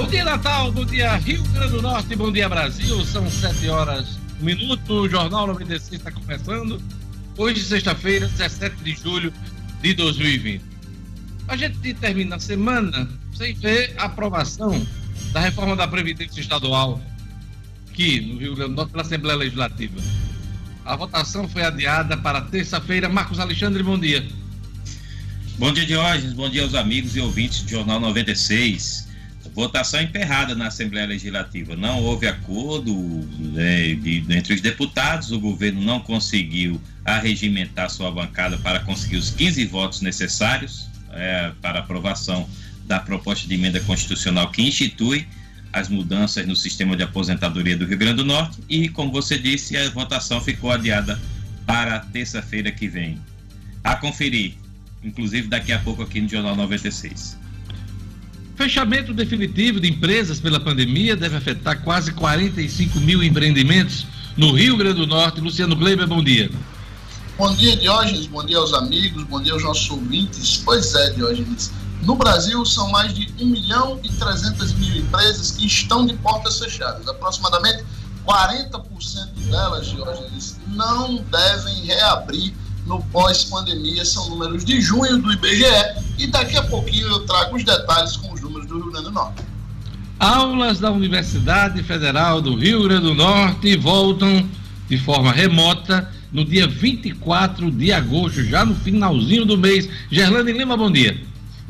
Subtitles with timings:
[0.00, 0.72] Bom dia, Natal.
[0.72, 2.16] Bom dia, Rio Grande do Norte.
[2.16, 3.04] Bom dia, Brasil.
[3.04, 5.02] São sete horas, um minuto.
[5.02, 6.80] O Jornal 96 está começando.
[7.36, 9.30] Hoje, sexta-feira, 17 de julho
[9.82, 10.64] de 2020.
[11.46, 14.86] A gente termina a semana sem ver a aprovação
[15.34, 16.98] da reforma da Previdência Estadual
[17.90, 20.00] aqui no Rio Grande do Norte pela Assembleia Legislativa.
[20.82, 23.06] A votação foi adiada para terça-feira.
[23.06, 24.26] Marcos Alexandre, bom dia.
[25.58, 26.32] Bom dia, Diógenes.
[26.32, 29.09] Bom dia aos amigos e ouvintes do Jornal 96.
[29.54, 31.74] Votação emperrada na Assembleia Legislativa.
[31.74, 32.94] Não houve acordo
[33.38, 35.32] né, de, entre os deputados.
[35.32, 41.80] O governo não conseguiu arregimentar sua bancada para conseguir os 15 votos necessários é, para
[41.80, 42.48] aprovação
[42.84, 45.26] da proposta de emenda constitucional que institui
[45.72, 48.58] as mudanças no sistema de aposentadoria do Rio Grande do Norte.
[48.68, 51.18] E, como você disse, a votação ficou adiada
[51.66, 53.18] para terça-feira que vem.
[53.82, 54.54] A conferir,
[55.02, 57.39] inclusive daqui a pouco aqui no Jornal 96.
[58.60, 65.00] Fechamento definitivo de empresas pela pandemia deve afetar quase 45 mil empreendimentos no Rio Grande
[65.00, 65.40] do Norte.
[65.40, 66.50] Luciano Gleiber, bom dia.
[67.38, 68.26] Bom dia, Diógenes.
[68.26, 70.58] Bom dia aos amigos, bom dia aos nossos ouvintes.
[70.58, 71.72] Pois é, Diógenes.
[72.02, 76.58] No Brasil, são mais de 1 milhão e 300 mil empresas que estão de portas
[76.58, 77.08] fechadas.
[77.08, 77.82] Aproximadamente
[78.26, 78.82] 40%
[79.50, 82.52] delas, Diógenes, não devem reabrir
[82.84, 84.04] no pós-pandemia.
[84.04, 85.64] São números de junho do IBGE
[86.18, 88.29] e daqui a pouquinho eu trago os detalhes com
[88.70, 89.42] do Rio Grande do Norte.
[90.18, 94.48] Aulas da Universidade Federal do Rio Grande do Norte voltam
[94.88, 99.88] de forma remota no dia 24 de agosto, já no finalzinho do mês.
[100.10, 101.20] Gerlane Lima, bom dia.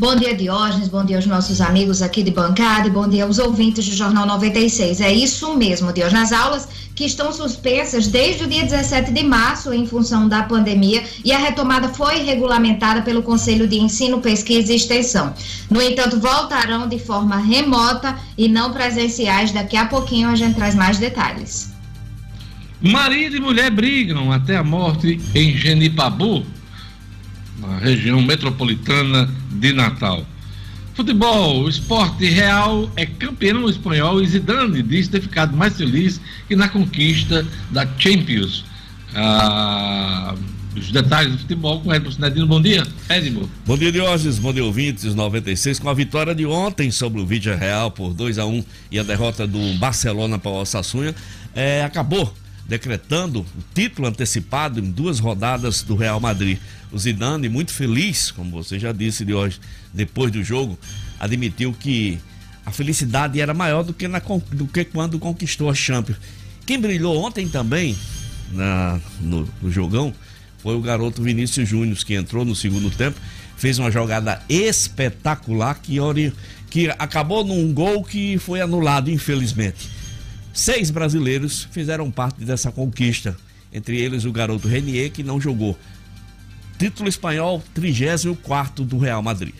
[0.00, 0.88] Bom dia, Diógenes.
[0.88, 4.24] Bom dia aos nossos amigos aqui de bancada e bom dia aos ouvintes do Jornal
[4.24, 4.98] 96.
[4.98, 6.30] É isso mesmo, Diógenes.
[6.30, 11.04] Nas aulas que estão suspensas desde o dia 17 de março em função da pandemia
[11.22, 15.34] e a retomada foi regulamentada pelo Conselho de Ensino, Pesquisa e Extensão.
[15.70, 19.52] No entanto, voltarão de forma remota e não presenciais.
[19.52, 21.74] Daqui a pouquinho a gente traz mais detalhes.
[22.80, 26.46] Marido e mulher brigam até a morte em Genipabu
[27.60, 30.26] na região metropolitana de Natal.
[30.94, 36.68] Futebol, esporte real é campeão espanhol e Zidane diz ter ficado mais feliz que na
[36.68, 38.64] conquista da Champions.
[39.14, 40.34] Ah,
[40.76, 42.46] os detalhes do futebol com Edson Sinedino.
[42.46, 43.48] Bom dia, Edmo.
[43.66, 44.38] Bom dia, Diógenes.
[44.38, 45.78] Bom dia, ouvintes 96.
[45.78, 49.02] Com a vitória de ontem sobre o Vídeo Real por 2 a 1 e a
[49.02, 51.14] derrota do Barcelona para o Osasuna,
[51.54, 52.32] é, acabou
[52.70, 56.56] decretando o título antecipado em duas rodadas do Real Madrid.
[56.92, 59.58] O Zidane, muito feliz, como você já disse de hoje,
[59.92, 60.78] depois do jogo,
[61.18, 62.20] admitiu que
[62.64, 64.22] a felicidade era maior do que, na,
[64.52, 66.18] do que quando conquistou a Champions.
[66.64, 67.98] Quem brilhou ontem também
[68.52, 70.14] na, no, no jogão
[70.58, 73.18] foi o garoto Vinícius Júnior, que entrou no segundo tempo,
[73.56, 75.96] fez uma jogada espetacular que,
[76.70, 79.99] que acabou num gol que foi anulado, infelizmente.
[80.52, 83.36] Seis brasileiros fizeram parte dessa conquista,
[83.72, 85.78] entre eles o garoto Renier, que não jogou.
[86.78, 89.54] Título espanhol 34 do Real Madrid.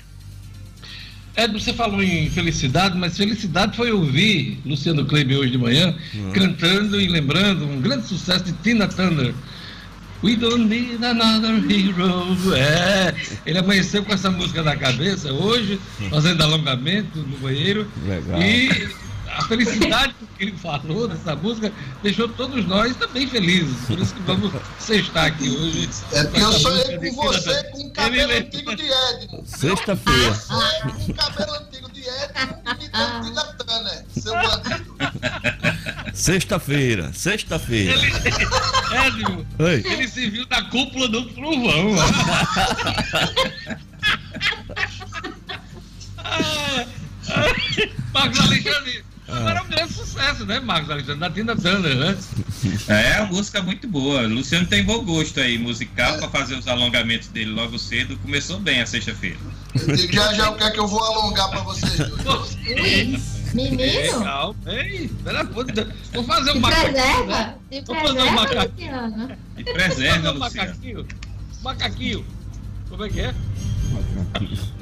[1.37, 6.33] Ed, você falou em felicidade, mas felicidade foi ouvir Luciano Kleber hoje de manhã uhum.
[6.33, 9.33] cantando e lembrando um grande sucesso de Tina Turner.
[10.23, 12.55] We don't need another hero.
[12.55, 13.15] É,
[13.47, 15.81] ele amanheceu com essa música na cabeça hoje,
[16.11, 17.91] fazendo alongamento no banheiro.
[18.06, 18.43] Legal.
[18.43, 18.89] E
[19.37, 23.87] a felicidade que ele falou dessa música deixou todos nós também felizes.
[23.87, 25.89] Por isso que vamos sextar aqui hoje.
[26.13, 29.43] É porque eu sonhei com você com o cabelo antigo de Edmo.
[29.45, 30.35] Sexta-feira.
[30.35, 32.89] Com o cabelo antigo de Edmo e
[33.25, 34.97] de Natana, seu bandido.
[36.15, 38.01] Sexta-feira, sexta-feira.
[39.07, 41.95] Edmo, ele se viu na cúpula do trovão.
[48.12, 51.21] Marcos Alexandre, Agora é um grande sucesso, né, Marcos Alexandre?
[51.21, 52.17] Da Tina Turner, né?
[52.89, 54.23] É, a música muito boa.
[54.27, 58.19] Luciano tem bom gosto aí, musical, para fazer os alongamentos dele logo cedo.
[58.19, 59.39] Começou bem a sexta-feira.
[60.12, 62.56] Já já o que é que eu vou alongar para vocês dois.
[63.55, 64.23] Menino?
[64.23, 66.93] Calma, ei, pera, vou fazer um macaquinho.
[66.93, 67.26] Preserva?
[67.26, 67.83] Né?
[67.87, 69.38] Vou fazer um macaquinho.
[69.56, 70.69] E preserva, Luciano.
[70.69, 71.06] Macaquinho.
[71.62, 72.26] Macaquinho.
[72.88, 73.35] Como é que é?
[73.93, 74.81] Macaquinho.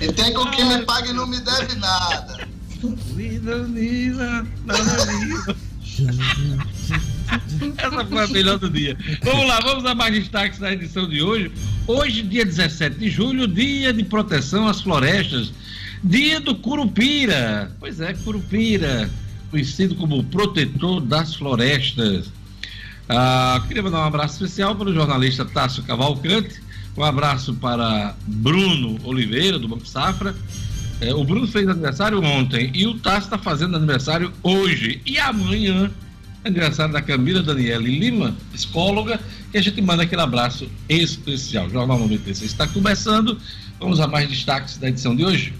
[0.00, 2.48] E tem com quem me paga e não me deve nada.
[7.76, 8.96] Essa foi a melhor do dia.
[9.22, 11.52] Vamos lá, vamos a mais destaques da edição de hoje.
[11.86, 15.52] Hoje, dia 17 de julho, dia de proteção às florestas.
[16.02, 17.70] Dia do Curupira.
[17.78, 19.10] Pois é, Curupira,
[19.50, 22.32] conhecido como protetor das florestas.
[23.06, 26.62] Ah, queria mandar um abraço especial para o jornalista Tássio Cavalcante,
[26.96, 30.34] Um abraço para Bruno Oliveira, do Banco Safra.
[31.00, 35.00] É, o Bruno fez aniversário ontem e o Tassi está fazendo aniversário hoje.
[35.06, 35.90] E amanhã,
[36.44, 39.18] aniversário da Camila Daniele Lima, psicóloga,
[39.52, 41.66] e a gente manda aquele abraço especial.
[41.66, 43.38] O Jornal 96 está começando.
[43.78, 45.54] Vamos a mais destaques da edição de hoje.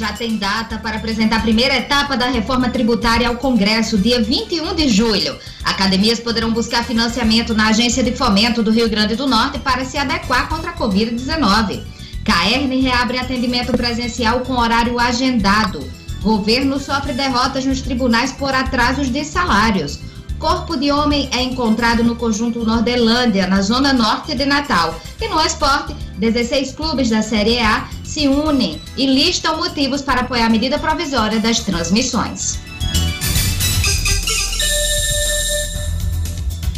[0.00, 4.74] Já tem data para apresentar a primeira etapa da reforma tributária ao Congresso, dia 21
[4.74, 5.36] de julho.
[5.62, 9.98] Academias poderão buscar financiamento na Agência de Fomento do Rio Grande do Norte para se
[9.98, 11.82] adequar contra a Covid-19.
[12.24, 15.86] Caerne reabre atendimento presencial com horário agendado.
[16.22, 19.98] Governo sofre derrotas nos tribunais por atrasos de salários.
[20.40, 24.98] Corpo de homem é encontrado no conjunto Nordelândia, na zona norte de Natal.
[25.20, 30.46] E no esporte, 16 clubes da Série A se unem e listam motivos para apoiar
[30.46, 32.58] a medida provisória das transmissões.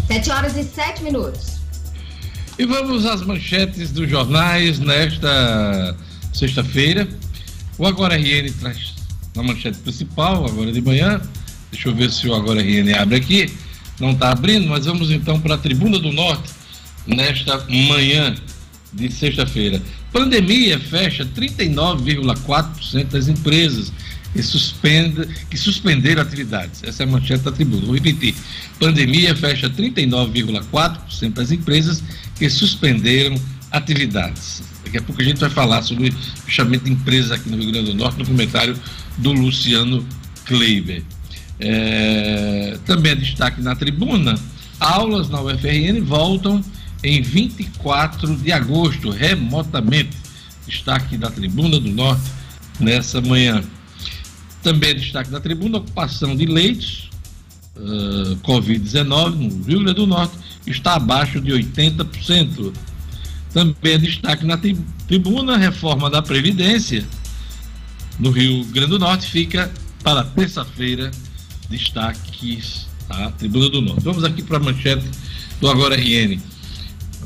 [0.08, 1.52] 7 horas e 7 minutos.
[2.58, 5.96] E vamos às manchetes dos jornais nesta
[6.32, 7.08] sexta-feira.
[7.78, 8.92] O Agora RN traz
[9.36, 11.20] na manchete principal, agora de manhã.
[11.72, 13.50] Deixa eu ver se o Agora RN abre aqui.
[13.98, 16.50] Não está abrindo, mas vamos então para a Tribuna do Norte
[17.06, 18.34] nesta manhã
[18.92, 19.82] de sexta-feira.
[20.12, 23.92] Pandemia fecha 39,4% das empresas
[24.32, 26.82] que, suspende, que suspenderam atividades.
[26.82, 27.86] Essa é a manchete da tribuna.
[27.86, 28.34] Vou repetir.
[28.78, 32.02] Pandemia fecha 39,4% das empresas
[32.36, 33.34] que suspenderam
[33.70, 34.62] atividades.
[34.84, 36.12] Daqui a pouco a gente vai falar sobre
[36.44, 38.76] fechamento de empresas aqui no Rio Grande do Norte no comentário
[39.18, 40.06] do Luciano
[40.44, 41.02] Kleiber.
[41.60, 44.34] É, também é destaque na tribuna,
[44.80, 46.62] aulas na UFRN voltam
[47.02, 50.16] em 24 de agosto, remotamente.
[50.66, 52.22] Destaque da Tribuna do Norte
[52.78, 53.62] nessa manhã.
[54.62, 57.10] Também destaque da tribuna, ocupação de leitos,
[57.76, 62.72] uh, Covid-19 no Rio Grande do Norte, está abaixo de 80%.
[63.52, 67.04] Também destaque na tribuna, reforma da Previdência
[68.18, 69.70] no Rio Grande do Norte, fica
[70.02, 71.10] para terça-feira,
[71.72, 74.04] destaques da Tribuna do Norte.
[74.04, 75.04] Vamos aqui para a manchete
[75.60, 76.38] do Agora RN.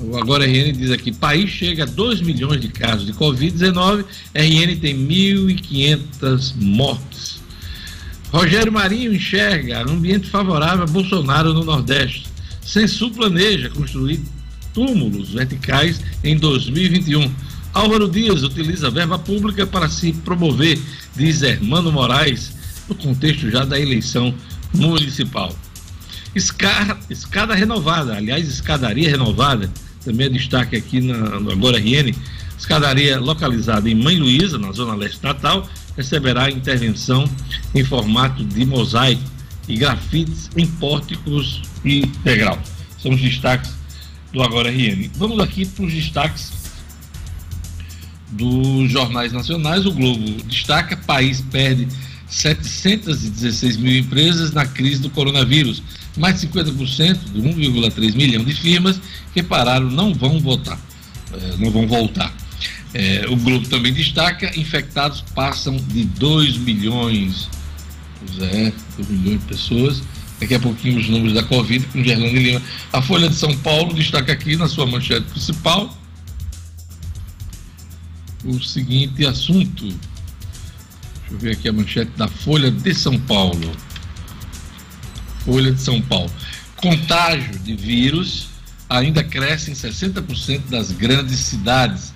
[0.01, 4.05] O Agora RN diz aqui: país chega a 2 milhões de casos de Covid-19,
[4.35, 7.41] RN tem 1.500 mortes.
[8.31, 12.27] Rogério Marinho enxerga ambiente favorável a Bolsonaro no Nordeste.
[12.61, 14.21] Censu planeja construir
[14.75, 17.33] túmulos verticais em 2021.
[17.73, 20.79] Álvaro Dias utiliza verba pública para se promover,
[21.15, 22.56] diz Hermano Moraes,
[22.89, 24.35] no contexto já da eleição
[24.75, 25.55] municipal.
[26.35, 29.71] Escada, escada renovada, aliás, escadaria renovada
[30.07, 32.15] também é destaque aqui na, no Agora RN,
[32.57, 37.29] escadaria localizada em Mãe Luísa, na zona leste natal, receberá intervenção
[37.75, 39.23] em formato de mosaico
[39.69, 42.57] e grafites em pórticos e degrau.
[43.03, 43.73] São os destaques
[44.33, 45.11] do Agora RN.
[45.17, 46.53] Vamos aqui para os destaques
[48.31, 49.87] dos jornais nacionais.
[49.87, 51.89] O Globo destaca: país perde
[52.29, 55.83] 716 mil empresas na crise do coronavírus.
[56.17, 59.01] Mais de 50% de 1,3 milhão de firmas
[59.35, 60.81] que pararam não vão votar,
[61.33, 62.35] é, não vão voltar.
[62.95, 67.49] É, o Globo também destaca: infectados passam de 2 milhões,
[68.41, 70.03] é, 2 milhões de pessoas.
[70.41, 72.63] Daqui a pouquinho os números da Covid com Gerlane Lima.
[72.93, 75.97] A Folha de São Paulo destaca aqui na sua manchete principal
[78.45, 79.93] o seguinte assunto.
[81.29, 83.73] Deixa eu ver aqui a manchete da Folha de São Paulo.
[85.45, 86.31] Folha de São Paulo.
[86.77, 88.49] Contágio de vírus
[88.89, 92.13] ainda cresce em 60% das grandes cidades.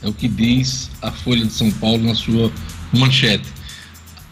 [0.00, 2.52] É o que diz a Folha de São Paulo na sua
[2.92, 3.48] manchete.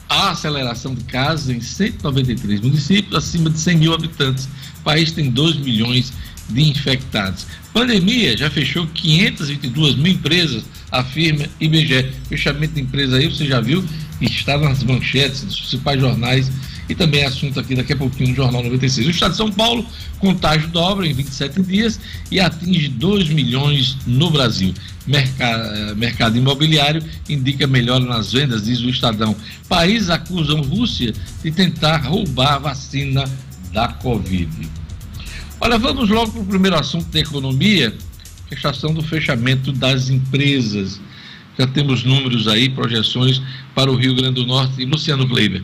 [0.09, 4.45] Há aceleração de casos em 193 municípios, acima de 100 mil habitantes.
[4.79, 6.13] O país tem 2 milhões
[6.49, 7.47] de infectados.
[7.73, 12.13] Pandemia já fechou 522 mil empresas, afirma IBGE.
[12.29, 13.83] Fechamento de empresa aí, você já viu,
[14.27, 16.51] está nas manchetes dos principais jornais
[16.89, 19.07] e também é assunto aqui daqui a pouquinho no Jornal 96.
[19.07, 19.87] O Estado de São Paulo,
[20.19, 22.01] contágio dobra em 27 dias
[22.31, 24.75] e atinge 2 milhões no Brasil.
[25.07, 29.35] Mercado, eh, mercado imobiliário indica melhora nas vendas, diz o Estadão.
[29.69, 31.13] Países acusam Rússia
[31.43, 33.25] de tentar roubar a vacina
[33.73, 34.69] da Covid.
[35.61, 37.95] Olha, vamos logo para o primeiro assunto da economia,
[38.49, 41.01] que questão do fechamento das empresas.
[41.59, 43.41] Já temos números aí, projeções
[43.75, 44.81] para o Rio Grande do Norte.
[44.81, 45.63] E Luciano Kleiber.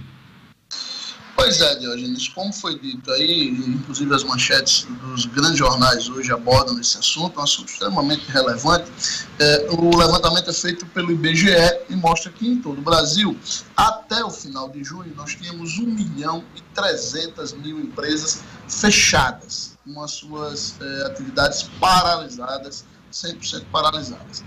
[1.38, 6.80] Pois é, Diogenes, como foi dito aí, inclusive as manchetes dos grandes jornais hoje abordam
[6.80, 8.90] esse assunto, um assunto extremamente relevante.
[9.38, 11.54] É, o levantamento é feito pelo IBGE
[11.88, 13.38] e mostra que em todo o Brasil,
[13.76, 20.02] até o final de junho, nós tínhamos 1 milhão e 300 mil empresas fechadas, com
[20.02, 24.42] as suas é, atividades paralisadas, 100% paralisadas.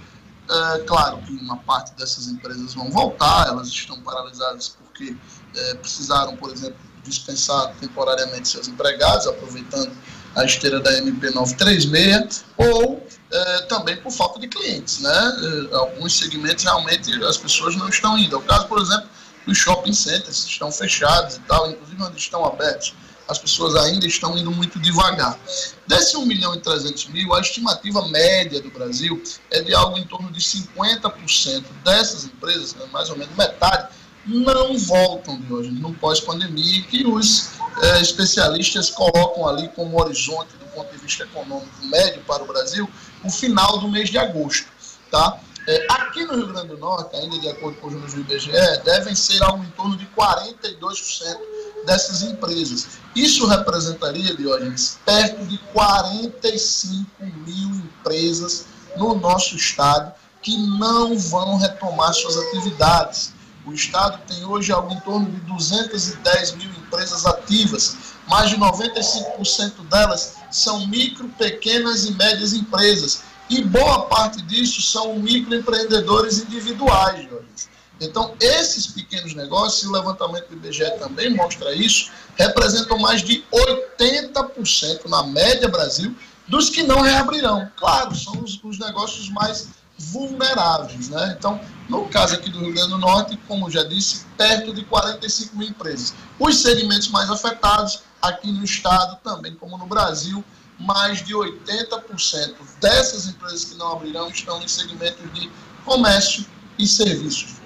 [0.52, 5.16] É, claro que uma parte dessas empresas vão voltar, elas estão paralisadas porque
[5.56, 9.92] é, precisaram, por exemplo, dispensar temporariamente seus empregados, aproveitando
[10.36, 15.00] a esteira da MP 936, ou é, também por falta de clientes.
[15.00, 15.70] Né?
[15.72, 18.36] É, alguns segmentos realmente as pessoas não estão indo.
[18.36, 19.10] É o caso, por exemplo,
[19.46, 22.94] dos shopping centers, estão fechados e tal, inclusive onde estão abertos,
[23.32, 25.40] as pessoas ainda estão indo muito devagar.
[25.88, 30.06] Desse 1 milhão e 300 mil, a estimativa média do Brasil é de algo em
[30.06, 33.88] torno de 50% dessas empresas, né, mais ou menos metade,
[34.26, 40.66] não voltam de hoje, no pós-pandemia, que os é, especialistas colocam ali como horizonte, do
[40.76, 42.88] ponto de vista econômico médio para o Brasil,
[43.24, 44.68] o final do mês de agosto.
[45.10, 45.40] Tá?
[45.68, 48.52] É, aqui no Rio Grande do Norte, ainda de acordo com os números do IBGE,
[48.84, 51.38] devem ser algo em torno de 42%
[51.86, 52.88] dessas empresas.
[53.16, 57.08] Isso representaria, Diógenes, perto de 45
[57.46, 63.34] mil empresas no nosso estado que não vão retomar suas atividades.
[63.66, 67.96] O Estado tem hoje algo em torno de 210 mil empresas ativas,
[68.28, 73.24] mais de 95% delas são micro, pequenas e médias empresas.
[73.50, 77.71] E boa parte disso são microempreendedores individuais, Jorge.
[78.02, 85.06] Então, esses pequenos negócios, o levantamento do IBGE também mostra isso, representam mais de 80%
[85.08, 86.16] na média Brasil
[86.48, 87.72] dos que não reabrirão.
[87.78, 91.10] Claro, são os, os negócios mais vulneráveis.
[91.10, 91.36] Né?
[91.38, 95.56] Então, no caso aqui do Rio Grande do Norte, como já disse, perto de 45
[95.56, 96.14] mil empresas.
[96.40, 100.44] Os segmentos mais afetados aqui no estado, também como no Brasil,
[100.80, 105.52] mais de 80% dessas empresas que não abrirão estão em segmentos de
[105.86, 106.46] comércio
[106.80, 107.61] e serviços.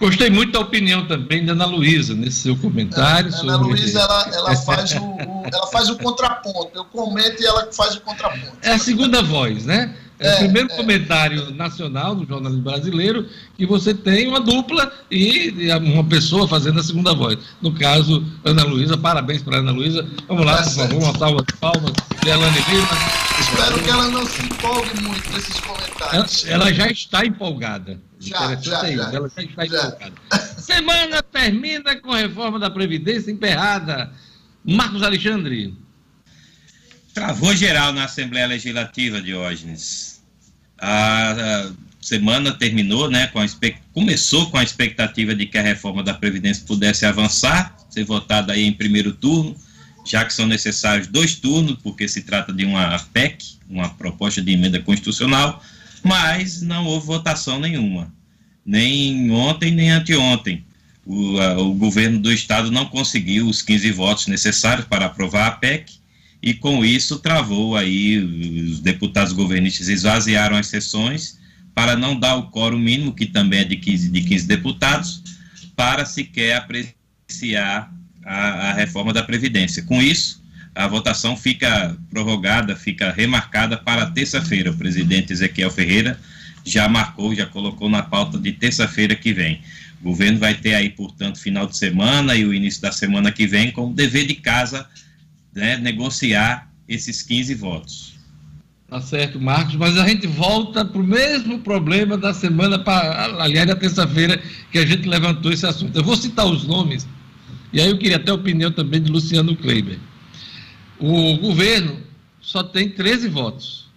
[0.00, 3.28] Gostei muito da opinião também da Ana Luísa nesse seu comentário.
[3.28, 3.50] É, sobre...
[3.50, 6.70] Ana Luísa ela, ela, faz o, o, ela faz o contraponto.
[6.74, 8.56] Eu comento e ela faz o contraponto.
[8.62, 9.94] É a segunda voz, né?
[10.18, 10.76] É, é o primeiro é.
[10.76, 13.26] comentário nacional do jornalismo brasileiro
[13.58, 17.38] que você tem uma dupla e uma pessoa fazendo a segunda voz.
[17.60, 20.06] No caso, Ana Luísa, parabéns para Ana Luísa.
[20.26, 21.92] Vamos lá, por favor, uma salva de palmas
[22.22, 22.88] de Elane Lima.
[23.38, 26.44] Espero que ela não se empolgue muito nesses comentários.
[26.46, 27.98] Ela, ela já está empolgada.
[28.20, 29.86] Já, já, é já, ela já está já.
[29.86, 30.12] empolgada.
[30.58, 34.12] Semana termina com a reforma da Previdência emperrada.
[34.62, 35.74] Marcos Alexandre.
[37.14, 40.22] Travou geral na Assembleia Legislativa, Diógenes.
[40.78, 43.46] A, semana terminou, né, com a,
[43.92, 48.64] começou com a expectativa de que a reforma da Previdência pudesse avançar, ser votada aí
[48.64, 49.56] em primeiro turno,
[50.04, 54.52] já que são necessários dois turnos, porque se trata de uma PEC, uma proposta de
[54.52, 55.62] emenda constitucional,
[56.02, 58.12] mas não houve votação nenhuma,
[58.64, 60.64] nem ontem nem anteontem.
[61.04, 65.52] O, a, o governo do estado não conseguiu os 15 votos necessários para aprovar a
[65.52, 66.00] PEC,
[66.42, 71.38] e com isso travou aí, os deputados governistas esvaziaram as sessões
[71.74, 75.22] para não dar o quórum mínimo, que também é de 15, de 15 deputados,
[75.76, 77.92] para sequer apreciar
[78.24, 79.82] a, a reforma da Previdência.
[79.82, 80.39] Com isso,
[80.74, 84.70] a votação fica prorrogada, fica remarcada para terça-feira.
[84.70, 86.18] O presidente Ezequiel Ferreira
[86.64, 89.60] já marcou, já colocou na pauta de terça-feira que vem.
[90.00, 93.46] O governo vai ter aí, portanto, final de semana e o início da semana que
[93.46, 94.86] vem como dever de casa
[95.54, 98.14] né, negociar esses 15 votos.
[98.88, 103.68] Tá certo, Marcos, mas a gente volta para o mesmo problema da semana, para, aliás,
[103.68, 105.96] da terça-feira, que a gente levantou esse assunto.
[105.96, 107.06] Eu vou citar os nomes,
[107.72, 109.98] e aí eu queria ter a opinião também de Luciano Kleiber.
[111.00, 112.00] O governo
[112.40, 113.88] só tem 13 votos.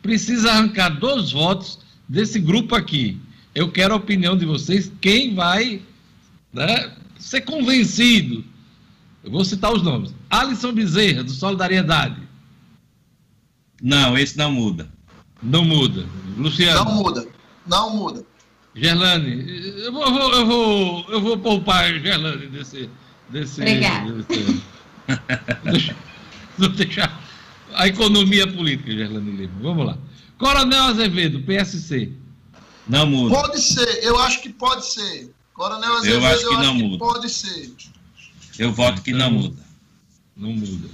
[0.00, 3.18] Precisa arrancar dois votos desse grupo aqui.
[3.54, 5.82] Eu quero a opinião de vocês, quem vai
[6.52, 8.44] né, ser convencido
[9.24, 10.14] eu vou citar os nomes.
[10.28, 12.20] Alisson Bezerra, do Solidariedade.
[13.82, 14.86] Não, esse não muda.
[15.42, 16.04] Não muda.
[16.36, 16.84] Luciano.
[16.84, 17.26] Não muda.
[17.66, 18.22] Não muda.
[18.74, 22.90] Gerlane, eu vou, eu vou, eu vou, poupar Gerlane desse.
[23.30, 24.12] desse Obrigada.
[24.12, 25.94] Desse,
[26.58, 27.22] vou deixar
[27.74, 29.52] a economia política, Gerlane Lima.
[29.60, 29.98] Vamos lá.
[30.38, 32.12] Coronel Azevedo, PSC.
[32.88, 33.34] Não muda.
[33.34, 35.30] Pode ser, eu acho que pode ser.
[35.52, 36.98] Coronel Azevedo, eu acho que, eu não acho muda.
[36.98, 37.72] pode ser.
[38.58, 39.62] Eu voto que não muda.
[40.36, 40.88] Não muda.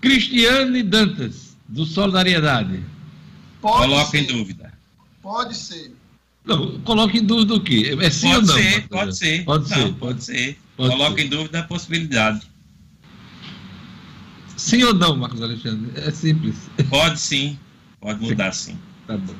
[0.00, 2.82] Cristiane Dantas, do Solidariedade.
[3.60, 4.18] Pode Coloca ser.
[4.18, 4.72] em dúvida.
[5.22, 5.94] Pode ser.
[6.44, 7.96] Não, coloque em dúvida o quê?
[8.00, 8.54] É sim pode ou não?
[8.54, 9.82] Ser, pode ser, pode não, ser.
[9.82, 10.58] Pode, pode ser.
[10.76, 11.26] Pode Coloque ser.
[11.26, 12.51] em dúvida a possibilidade.
[14.62, 15.90] Sim ou não, Marcos Alexandre?
[15.96, 16.70] É simples.
[16.88, 17.58] Pode sim.
[18.00, 18.78] Pode mudar sim.
[19.08, 19.34] Tá bom.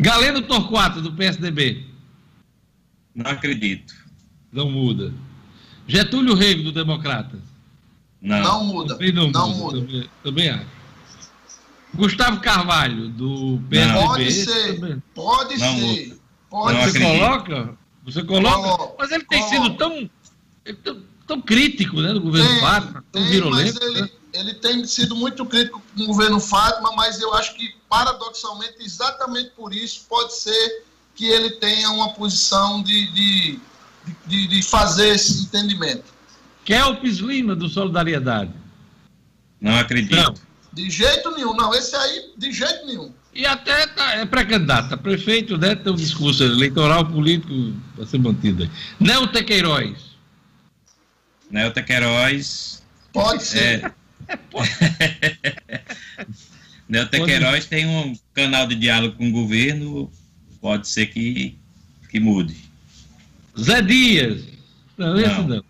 [0.00, 1.84] Galeno Torquato, do PSDB.
[3.14, 3.94] Não acredito.
[4.50, 5.12] Não muda.
[5.86, 7.38] Getúlio Rego, do Democratas.
[8.20, 8.42] Não.
[8.42, 8.94] Não muda.
[8.94, 9.76] Também não, não muda.
[9.76, 9.86] muda.
[9.86, 10.66] Também, também acho.
[11.94, 14.00] Gustavo Carvalho, do PSDB.
[14.06, 14.74] Pode ser.
[14.74, 15.02] Também.
[15.14, 16.06] Pode não ser.
[16.08, 16.16] Muda.
[16.48, 17.78] Pode Você coloca?
[18.04, 18.94] Você coloca?
[18.98, 20.10] Mas ele tem sido tão,
[21.26, 23.78] tão, crítico, né, do governo tem, Fátima, tão tem, virulento.
[23.80, 24.08] Mas ele, né?
[24.32, 29.50] ele tem sido muito crítico com o governo Fátima, mas eu acho que, paradoxalmente, exatamente
[29.56, 33.60] por isso, pode ser que ele tenha uma posição de, de,
[34.26, 36.12] de, de fazer esse entendimento.
[36.64, 38.52] Kelpis Lima, do Solidariedade.
[39.60, 40.16] Não acredito.
[40.16, 40.34] Não.
[40.72, 41.72] De jeito nenhum, não.
[41.72, 43.12] Esse aí, de jeito nenhum.
[43.34, 45.74] E até tá, é pré-candidato, prefeito, né?
[45.74, 48.68] Tem um discurso eleitoral político para ser mantido.
[48.98, 50.13] Nelta Queiroz.
[51.50, 52.82] Nelta Queiroz.
[53.12, 53.84] Pode ser.
[53.84, 53.92] É...
[56.88, 60.10] Nelta Queiroz tem um canal de diálogo com o governo,
[60.60, 61.58] pode ser que,
[62.10, 62.56] que mude.
[63.58, 64.42] Zé Dias.
[64.96, 65.48] Não, esse não.
[65.48, 65.64] não.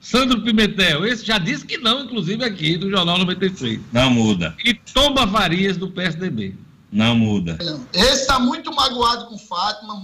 [0.00, 3.80] Sandro Pimentel, esse já disse que não, inclusive aqui do Jornal 96.
[3.90, 4.54] Não muda.
[4.62, 6.54] E Tomba Farias, do PSDB.
[6.92, 7.58] Não muda.
[7.92, 9.96] Esse está muito magoado com Fátima,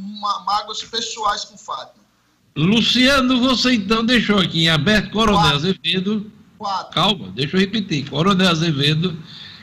[0.45, 2.00] mágoas pessoais com Fátima.
[2.57, 5.57] Luciano, você então deixou aqui em aberto Coronel Quatro.
[5.57, 6.33] Azevedo.
[6.59, 6.92] Quatro.
[6.92, 8.09] Calma, deixa eu repetir.
[8.09, 9.16] Coronel Azevedo,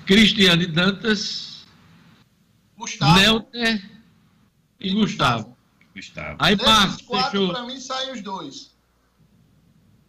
[0.06, 1.66] Cristiane Dantas,
[2.78, 3.20] Gustavo.
[3.20, 3.92] Nelter
[4.80, 5.56] e Gustavo.
[5.96, 6.38] Gustavo.
[6.40, 7.54] Aí, Marcos, quatro, deixou...
[7.54, 8.72] para mim, saem os dois.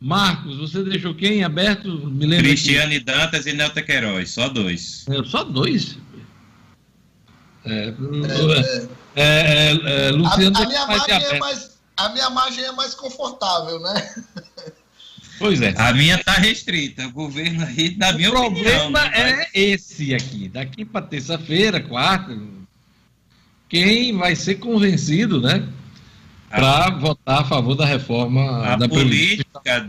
[0.00, 1.88] Marcos, você deixou quem aberto?
[1.88, 3.04] Me lembra Cristiane aqui.
[3.04, 5.04] Dantas e Nelta Queiroz, só dois.
[5.08, 5.98] É, só dois?
[7.64, 7.94] É,
[9.16, 12.94] é, é, é Luciano a, a minha margem é mais, a minha margem é mais
[12.94, 14.14] confortável, né?
[15.38, 15.72] Pois é.
[15.76, 17.06] A minha está restrita.
[17.06, 18.88] O governo aí, na o minha opinião.
[18.88, 20.48] O problema é esse aqui.
[20.48, 22.36] Daqui para terça-feira, quarta,
[23.68, 25.68] quem vai ser convencido, né?
[26.50, 29.88] para votar a favor da reforma a da política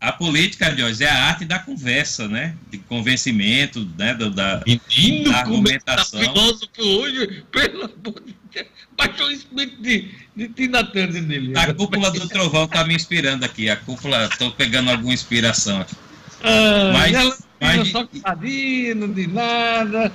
[0.00, 2.54] a política Jorge, é a arte da conversa né?
[2.70, 4.14] De convencimento né?
[4.14, 9.30] Do, da, Menino, da é argumentação tá filósofo hoje pelo amor de Deus baixou o
[9.30, 11.56] espírito de, de Tina Turner nele.
[11.56, 15.94] A cúpula do trovão tá me inspirando aqui a cúpula tô pegando alguma inspiração aqui.
[16.42, 18.02] Ah, mas, ela mas só
[18.34, 18.94] de...
[18.94, 20.12] não de nada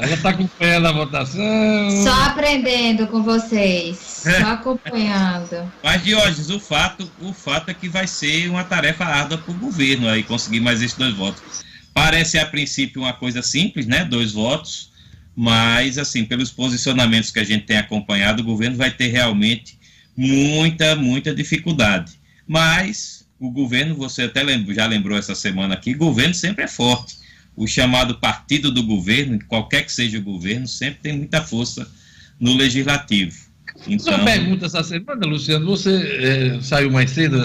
[0.00, 2.04] ela está acompanhando a votação.
[2.04, 3.96] Só aprendendo com vocês.
[4.22, 4.42] Só é.
[4.42, 5.70] acompanhando.
[5.82, 9.58] Mas, Diógenes, o fato, o fato é que vai ser uma tarefa árdua para o
[9.58, 11.64] governo aí conseguir mais esses dois votos.
[11.92, 14.04] Parece, a princípio, uma coisa simples, né?
[14.04, 14.90] Dois votos.
[15.34, 19.78] Mas, assim, pelos posicionamentos que a gente tem acompanhado, o governo vai ter realmente
[20.16, 22.12] muita, muita dificuldade.
[22.46, 24.42] Mas o governo, você até
[24.74, 27.16] já lembrou essa semana aqui, o governo sempre é forte
[27.58, 31.90] o chamado partido do governo, qualquer que seja o governo, sempre tem muita força
[32.38, 33.36] no legislativo.
[33.84, 34.14] Então...
[34.14, 37.44] Uma pergunta essa semana, Luciano, você é, saiu mais cedo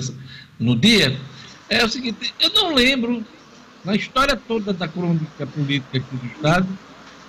[0.60, 1.19] no dia,
[1.67, 3.26] é o seguinte, eu não lembro,
[3.84, 6.67] na história toda da crônica política aqui do Estado,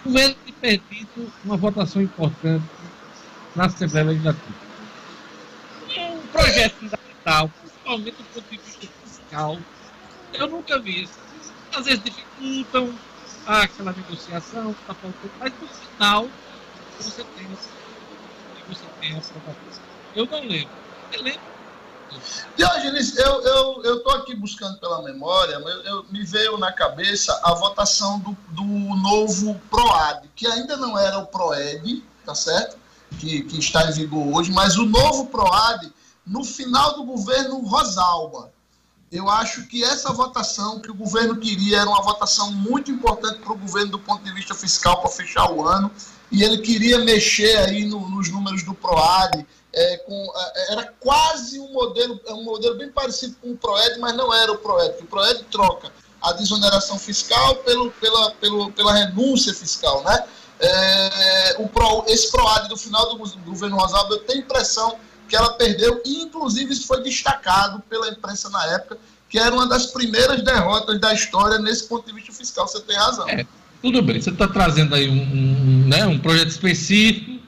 [0.05, 2.64] o governo ter perdido uma votação importante
[3.57, 4.64] na Assembleia Legislativa.
[5.97, 9.59] Um projeto fundamental, principalmente do ponto de vista fiscal,
[10.35, 11.25] eu nunca vi isso
[11.75, 12.95] às vezes dificultam
[13.47, 16.29] aquela negociação, está faltando, mas no final
[16.99, 17.47] você tem,
[18.69, 19.83] você tem a aprovação.
[20.15, 20.75] Eu não lembro.
[21.11, 21.55] Você lembra?
[22.57, 27.39] Diógenes, eu estou eu, eu aqui buscando pela memória, eu, eu, me veio na cabeça
[27.43, 32.79] a votação do, do novo PROAD, que ainda não era o PROED, tá certo?
[33.19, 35.93] Que, que está em vigor hoje, mas o novo PROAD
[36.25, 38.54] no final do governo Rosalba.
[39.14, 43.53] Eu acho que essa votação que o governo queria era uma votação muito importante para
[43.53, 45.88] o governo do ponto de vista fiscal para fechar o ano.
[46.33, 49.46] E ele queria mexer aí no, nos números do PROAD.
[49.72, 54.00] É, com, é, era quase um modelo, é um modelo bem parecido com o PROED,
[54.00, 55.05] mas não era o PROED.
[55.05, 60.03] O PROED troca a desoneração fiscal pelo, pela, pelo, pela renúncia fiscal.
[60.03, 60.24] Né?
[60.59, 64.98] É, o Pro, esse PROAD do final do governo Rosalba, eu tenho impressão
[65.29, 69.69] que ela perdeu, e inclusive isso foi destacado pela imprensa na época, que era uma
[69.69, 72.69] das primeiras derrotas da história nesse ponto de vista fiscal.
[72.69, 73.29] Você tem razão.
[73.29, 73.47] É,
[73.83, 77.41] tudo bem, você está trazendo aí um, um, né, um projeto específico,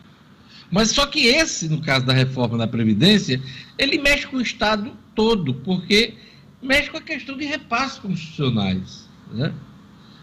[0.70, 3.40] mas só que esse, no caso da reforma da Previdência,
[3.78, 6.14] ele mexe com o Estado todo, porque
[6.60, 9.08] mexe com a questão de repasses constitucionais.
[9.32, 9.52] Né?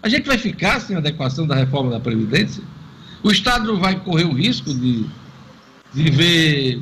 [0.01, 2.63] A gente vai ficar sem adequação da reforma da Previdência?
[3.23, 5.09] O Estado vai correr o risco de
[5.93, 6.81] de ver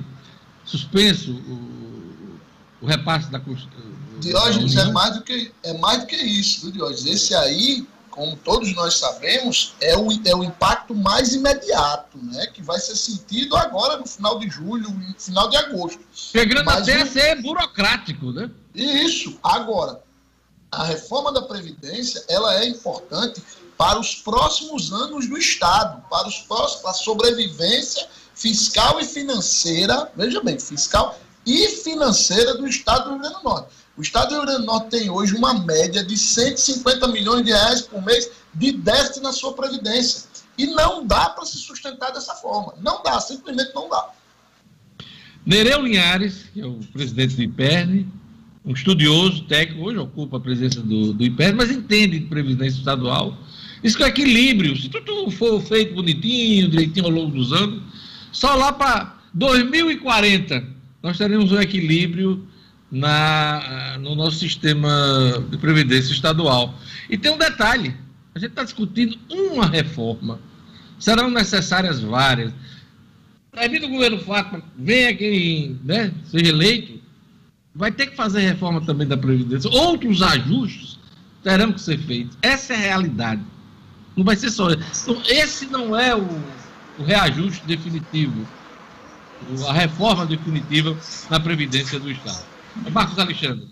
[0.65, 2.39] suspenso o,
[2.81, 3.91] o repasse da Constituição.
[4.19, 7.05] Diógenes é mais do que, é mais do que isso, viu, Diógenes?
[7.05, 12.47] Esse aí, como todos nós sabemos, é o, é o impacto mais imediato, né?
[12.47, 15.99] Que vai ser sentido agora no final de julho, no final de agosto.
[16.13, 18.49] Chegando Mas até a ser burocrático, né?
[18.75, 19.39] Isso.
[19.41, 20.01] Agora,
[20.71, 23.41] a reforma da Previdência, ela é importante
[23.77, 30.11] para os próximos anos do Estado, para, os próximos, para a sobrevivência fiscal e financeira,
[30.15, 33.67] veja bem, fiscal e financeira do Estado do Rio Grande do Norte.
[33.97, 37.51] O Estado do Rio Grande do Norte tem hoje uma média de 150 milhões de
[37.51, 40.29] reais por mês de déficit na sua previdência.
[40.57, 42.73] E não dá para se sustentar dessa forma.
[42.81, 44.09] Não dá, simplesmente não dá.
[45.45, 48.05] Nereu Linhares, que é o presidente do IPERN,
[48.63, 53.35] um estudioso técnico, hoje ocupa a presença do, do IPERN, mas entende de previdência estadual.
[53.83, 57.81] Diz que o equilíbrio, se tudo for feito bonitinho, direitinho ao longo dos anos,
[58.31, 62.47] só lá para 2040 nós teremos um equilíbrio
[62.91, 66.75] na, no nosso sistema de previdência estadual.
[67.09, 67.95] E tem um detalhe:
[68.35, 70.39] a gente está discutindo uma reforma,
[70.99, 72.53] serão necessárias várias.
[73.51, 77.01] Termina o governo Fátima, venha quem né, seja eleito,
[77.75, 79.69] vai ter que fazer reforma também da Previdência.
[79.69, 80.97] Outros ajustes
[81.43, 82.37] terão que ser feitos.
[82.41, 83.41] Essa é a realidade.
[84.15, 84.71] Não vai ser só.
[84.71, 86.25] Então, esse não é o,
[86.97, 88.47] o reajuste definitivo,
[89.67, 90.97] a reforma definitiva
[91.29, 92.43] na Previdência do Estado.
[92.91, 93.67] Marcos Alexandre.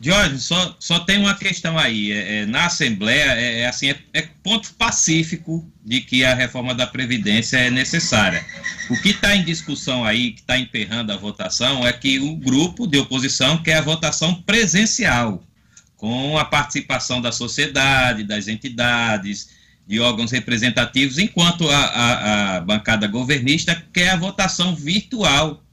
[0.00, 2.12] Jorge, só, só tem uma questão aí.
[2.12, 6.74] É, é, na Assembleia, é, é assim, é, é, ponto pacífico de que a reforma
[6.74, 8.44] da Previdência é necessária.
[8.90, 12.86] O que está em discussão aí, que está emperrando a votação, é que o grupo
[12.86, 15.42] de oposição quer a votação presencial,
[15.96, 19.50] com a participação da sociedade, das entidades,
[19.86, 25.64] de órgãos representativos, enquanto a, a, a bancada governista quer a votação virtual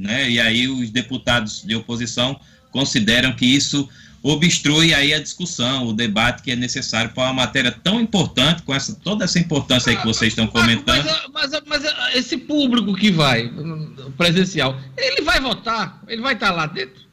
[0.00, 0.30] né?
[0.30, 3.88] E aí os deputados de oposição consideram que isso
[4.22, 8.74] obstrui aí a discussão, o debate que é necessário para uma matéria tão importante, com
[8.74, 11.04] essa, toda essa importância aí que vocês estão comentando.
[11.32, 13.50] Mas, mas, mas, esse público que vai,
[14.16, 16.02] presencial, ele vai votar?
[16.06, 17.08] Ele vai estar lá dentro?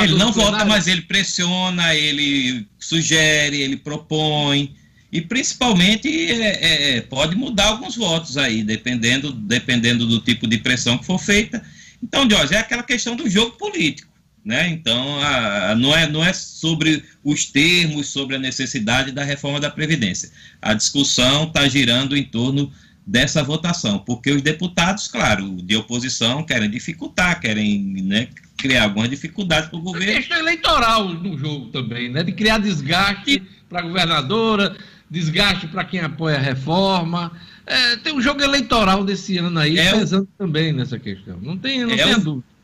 [0.00, 4.74] Ele não vota, mas ele pressiona, ele sugere, ele propõe.
[5.10, 10.98] E principalmente é, é, pode mudar alguns votos aí, dependendo, dependendo do tipo de pressão
[10.98, 11.62] que for feita
[12.02, 14.08] então, Jorge, é aquela questão do jogo político.
[14.44, 14.68] Né?
[14.68, 19.60] Então, a, a, não, é, não é sobre os termos, sobre a necessidade da reforma
[19.60, 20.30] da Previdência.
[20.62, 22.72] A discussão está girando em torno
[23.06, 29.68] dessa votação, porque os deputados, claro, de oposição, querem dificultar, querem né, criar algumas dificuldades
[29.68, 30.06] para o governo.
[30.06, 32.22] Tem questão eleitoral no jogo também, né?
[32.22, 34.76] de criar desgaste para a governadora,
[35.10, 37.32] desgaste para quem apoia a reforma.
[37.66, 40.38] É, tem um jogo eleitoral desse ano aí, é pesando o...
[40.38, 41.38] também nessa questão.
[41.40, 42.20] Não tem, não é tem o...
[42.20, 42.58] dúvida.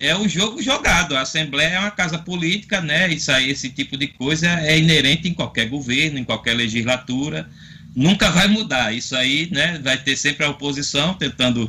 [0.00, 1.16] É o jogo jogado.
[1.16, 3.12] A Assembleia é uma casa política, né?
[3.12, 7.48] Isso aí, esse tipo de coisa é inerente em qualquer governo, em qualquer legislatura.
[7.94, 8.92] Nunca vai mudar.
[8.92, 9.80] Isso aí, né?
[9.82, 11.68] Vai ter sempre a oposição tentando,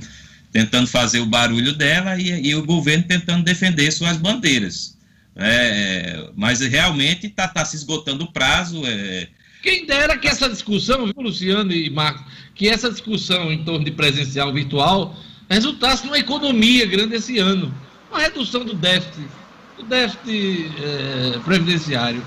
[0.51, 4.97] tentando fazer o barulho dela e, e o governo tentando defender suas bandeiras.
[5.35, 8.81] É, mas realmente está tá se esgotando o prazo.
[8.85, 9.27] É,
[9.65, 12.21] quem dera que essa discussão, viu, Luciano e Marcos,
[12.53, 15.15] que essa discussão em torno de presencial virtual
[15.49, 17.73] resultasse numa economia grande esse ano.
[18.11, 19.27] Uma redução do déficit,
[19.75, 22.23] do déficit é, previdenciário.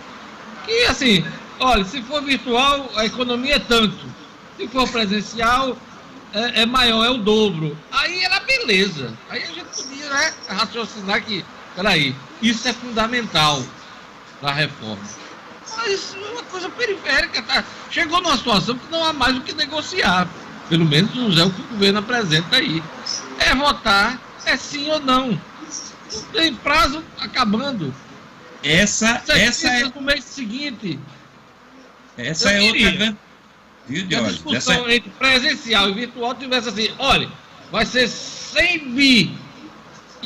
[0.66, 1.24] Que, assim,
[1.60, 4.04] olha, se for virtual, a economia é tanto.
[4.56, 5.78] Se for presencial,
[6.32, 7.78] é, é maior, é o dobro.
[7.92, 9.16] Aí era beleza.
[9.30, 11.44] Aí a gente podia né, raciocinar que,
[11.76, 13.62] peraí, isso é fundamental
[14.40, 15.27] para a reforma
[15.76, 17.42] mas é uma coisa periférica.
[17.42, 17.64] Tá?
[17.90, 20.28] Chegou numa situação que não há mais o que negociar.
[20.68, 22.82] Pelo menos não é o que o governo apresenta aí.
[23.38, 25.30] É votar, é sim ou não.
[25.30, 27.94] Não tem prazo acabando.
[28.62, 29.84] Essa, essa é.
[29.84, 30.98] No mês seguinte.
[32.16, 33.16] Essa é outra grande.
[33.88, 34.14] Jorge?
[34.16, 34.92] A discussão essa...
[34.92, 37.30] entre presencial e virtual tivesse assim: olha,
[37.70, 39.38] vai ser 100 bi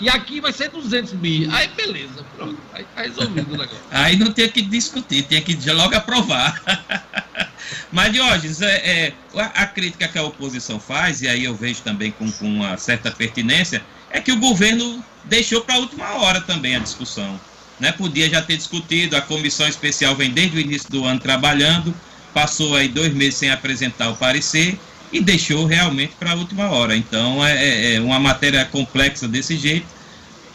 [0.01, 1.51] e aqui vai ser 200 mil.
[1.53, 2.59] Aí beleza, pronto.
[2.73, 3.77] Aí tá resolvido o negócio.
[3.91, 6.61] Aí não tem que discutir, tem que logo aprovar.
[7.93, 12.11] Mas, Diógenes, é, é, a, crítica que a oposição faz, e aí eu vejo também
[12.11, 16.75] com, com uma certa pertinência, é que o governo deixou para a última hora também
[16.75, 17.39] a discussão.
[17.79, 17.93] Né?
[17.93, 21.95] Podia já ter discutido, a comissão especial vem desde o início do ano trabalhando,
[22.33, 24.79] passou aí dois meses sem apresentar o parecer,
[25.13, 26.97] e deixou realmente para a última hora.
[26.97, 29.87] Então, é, é, é, uma matéria complexa desse jeito,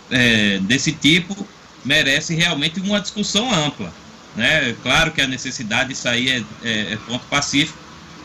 [0.10, 1.48] é, desse tipo,
[1.86, 3.94] merece realmente uma discussão ampla.
[4.36, 4.76] Né?
[4.82, 7.78] Claro que a necessidade, isso aí é, é, é ponto pacífico,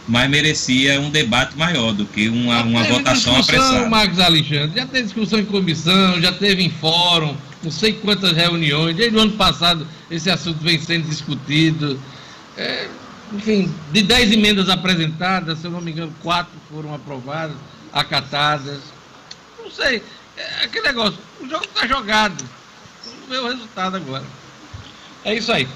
[0.09, 3.89] mas merecia um debate maior do que uma, uma votação apressada.
[3.89, 8.97] Marcos Alexandre, já teve discussão em comissão, já teve em fórum, não sei quantas reuniões.
[8.97, 12.01] Desde o ano passado esse assunto vem sendo discutido.
[12.57, 12.89] É,
[13.33, 17.57] enfim, de dez emendas apresentadas, se eu não me engano, quatro foram aprovadas,
[17.93, 18.81] acatadas.
[19.63, 20.03] Não sei,
[20.37, 22.45] é aquele negócio, o jogo está jogado.
[23.05, 24.25] Vamos ver o resultado agora.
[25.25, 25.69] É isso aí.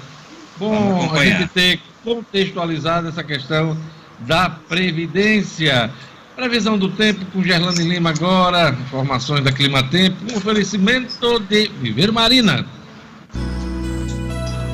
[0.57, 3.77] Bom a gente ter contextualizado essa questão
[4.19, 5.91] da Previdência.
[6.35, 12.11] Previsão do tempo com Gerlane Lima agora, informações da Clima Tempo, um oferecimento de Viver
[12.11, 12.63] Marina.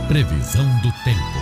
[0.09, 1.32] Previsão do tempo.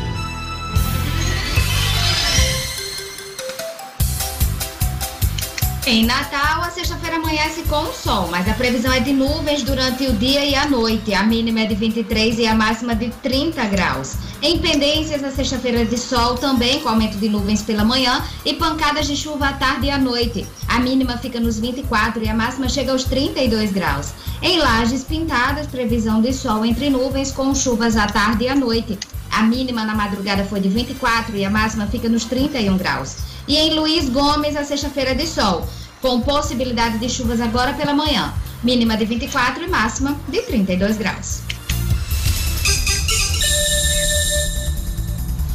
[5.84, 10.13] Em Natal, a sexta-feira amanhece com sol, mas a previsão é de nuvens durante o
[10.13, 11.12] dia e a noite.
[11.12, 14.13] A mínima é de 23 e a máxima de 30 graus.
[14.44, 19.08] Em Pendências, a sexta-feira de sol também, com aumento de nuvens pela manhã e pancadas
[19.08, 20.46] de chuva à tarde e à noite.
[20.67, 24.13] A mínima fica nos 24 e a máxima chega aos 32 graus.
[24.39, 29.00] Em Lages Pintadas, previsão de sol entre nuvens com chuvas à tarde e à noite.
[29.32, 33.32] A mínima na madrugada foi de 24 e a máxima fica nos 31 graus.
[33.47, 35.67] E em Luiz Gomes, a sexta-feira de sol,
[36.01, 38.34] com possibilidade de chuvas agora pela manhã.
[38.63, 41.41] Mínima de 24 e máxima de 32 graus.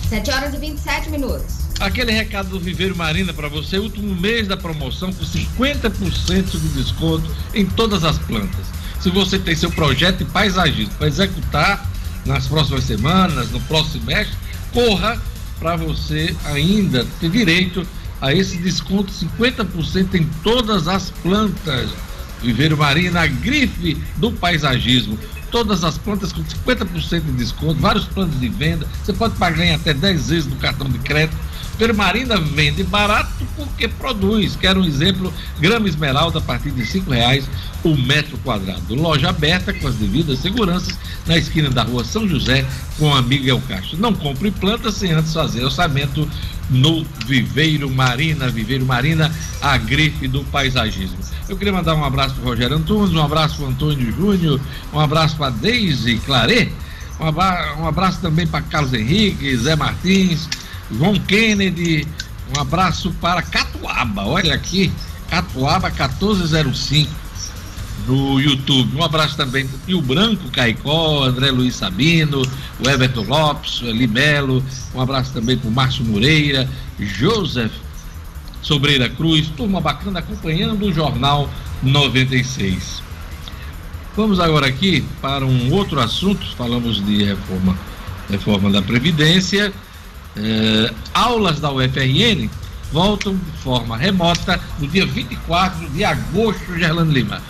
[0.09, 1.67] 7 horas e 27 minutos.
[1.81, 7.31] Aquele recado do Viveiro Marina para você, último mês da promoção com 50% de desconto
[7.53, 8.67] em todas as plantas.
[9.01, 11.87] Se você tem seu projeto de paisagismo para executar
[12.25, 14.29] nas próximas semanas, no próximo mês,
[14.73, 15.21] corra
[15.59, 17.87] para você ainda ter direito
[18.21, 21.91] a esse desconto 50% em todas as plantas.
[22.43, 25.19] Viveiro Marina, grife do paisagismo.
[25.51, 28.87] Todas as plantas com 50% de desconto, vários planos de venda.
[29.03, 31.37] Você pode pagar em até 10 vezes no cartão de crédito
[31.79, 34.57] Permarina vende barato porque produz.
[34.57, 37.49] Quero um exemplo: grama esmeralda a partir de cinco reais
[37.85, 38.95] o metro quadrado.
[38.95, 42.65] Loja aberta com as devidas seguranças na esquina da rua São José
[42.99, 43.99] com a Miguel Castro.
[43.99, 46.29] Não compre plantas sem antes fazer orçamento
[46.71, 48.49] no Viveiro Marina.
[48.49, 51.19] Viveiro Marina, a grife do paisagismo.
[51.49, 54.61] Eu queria mandar um abraço para Rogério Antunes, um abraço para Antônio Júnior,
[54.93, 56.73] um abraço para Deise Claret,
[57.21, 60.49] um abraço também para Carlos Henrique, Zé Martins.
[60.91, 62.07] João Kennedy,
[62.55, 64.93] um abraço para Catuaba, olha aqui,
[65.29, 67.11] Catuaba 1405
[68.07, 68.97] no YouTube.
[68.97, 72.43] Um abraço também para o Branco Caicó, André Luiz Sabino,
[72.79, 74.63] o Everton Lopes, o Eli Melo,
[74.95, 76.69] um abraço também para o Márcio Moreira,
[76.99, 77.73] Joseph
[78.63, 81.51] Sobreira Cruz, turma bacana acompanhando o Jornal
[81.83, 83.03] 96.
[84.17, 87.77] Vamos agora aqui para um outro assunto, falamos de reforma,
[88.31, 89.73] reforma da Previdência
[90.37, 92.51] eh, aulas da UFRN
[92.93, 97.43] voltam de forma remota no dia 24 de agosto, Gerlando Lima.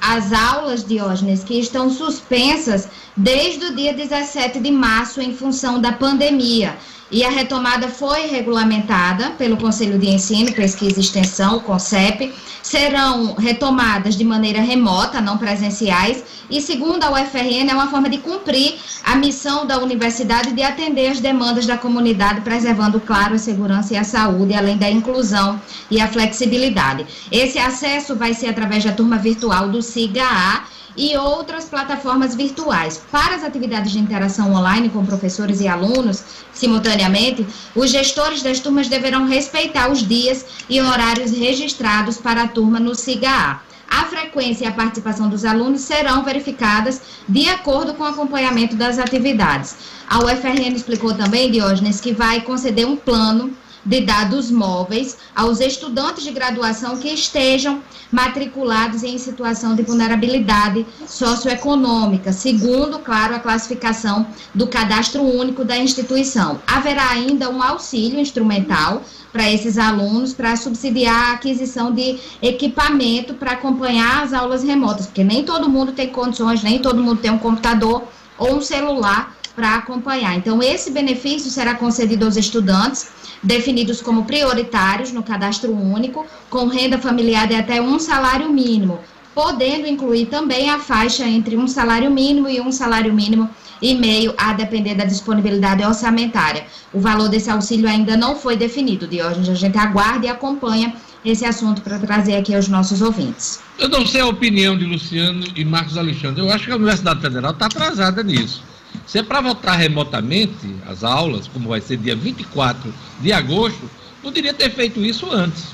[0.00, 5.92] As aulas, Diógenes, que estão suspensas desde o dia 17 de março em função da
[5.92, 6.76] pandemia.
[7.10, 12.32] E a retomada foi regulamentada pelo Conselho de Ensino, Pesquisa e Extensão, o CONCEP.
[12.62, 18.18] Serão retomadas de maneira remota, não presenciais, e segundo a UFRN, é uma forma de
[18.18, 23.92] cumprir a missão da universidade de atender as demandas da comunidade, preservando, claro, a segurança
[23.92, 27.04] e a saúde, além da inclusão e a flexibilidade.
[27.30, 30.64] Esse acesso vai ser através da turma virtual do SIGA-A
[30.96, 33.02] e outras plataformas virtuais.
[33.10, 38.88] Para as atividades de interação online com professores e alunos, simultaneamente, os gestores das turmas
[38.88, 43.60] deverão respeitar os dias e horários registrados para a turma no SIGA-A.
[43.90, 48.98] A frequência e a participação dos alunos serão verificadas de acordo com o acompanhamento das
[48.98, 49.76] atividades.
[50.08, 56.24] A UFRN explicou também, Diógenes, que vai conceder um plano de dados móveis aos estudantes
[56.24, 64.66] de graduação que estejam matriculados em situação de vulnerabilidade socioeconômica, segundo, claro, a classificação do
[64.66, 66.60] cadastro único da instituição.
[66.66, 73.52] Haverá ainda um auxílio instrumental para esses alunos para subsidiar a aquisição de equipamento para
[73.52, 77.38] acompanhar as aulas remotas, porque nem todo mundo tem condições, nem todo mundo tem um
[77.38, 78.04] computador
[78.38, 80.36] ou um celular para acompanhar.
[80.36, 83.10] Então, esse benefício será concedido aos estudantes
[83.42, 89.00] definidos como prioritários no cadastro único, com renda familiar de até um salário mínimo,
[89.34, 94.32] podendo incluir também a faixa entre um salário mínimo e um salário mínimo e meio,
[94.38, 96.64] a depender da disponibilidade orçamentária.
[96.92, 100.94] O valor desse auxílio ainda não foi definido, de hoje a gente aguarda e acompanha
[101.24, 103.60] esse assunto para trazer aqui aos nossos ouvintes.
[103.78, 106.40] Eu não sei a opinião de Luciano e Marcos Alexandre.
[106.40, 108.62] Eu acho que a Universidade Federal está atrasada nisso.
[109.06, 113.90] Se é para votar remotamente as aulas, como vai ser dia 24 de agosto,
[114.22, 115.66] poderia ter feito isso antes,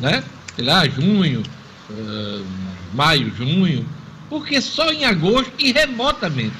[0.00, 0.24] né?
[0.56, 1.42] Sei lá, junho,
[1.90, 2.46] uh,
[2.94, 3.86] maio, junho,
[4.28, 6.56] porque só em agosto e remotamente.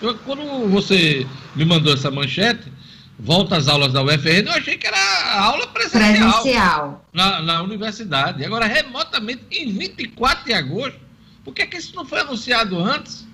[0.00, 2.72] Eu, quando você me mandou essa manchete,
[3.18, 7.04] volta às aulas da UFRN, eu achei que era aula presencial, presencial.
[7.12, 8.44] Na, na universidade.
[8.44, 10.98] Agora, remotamente, em 24 de agosto,
[11.44, 13.26] por que, que isso não foi anunciado antes?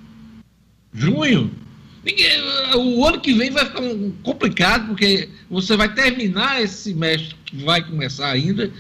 [0.93, 1.66] Junho?
[2.77, 3.83] O ano que vem vai ficar
[4.23, 8.71] complicado, porque você vai terminar esse semestre que vai começar ainda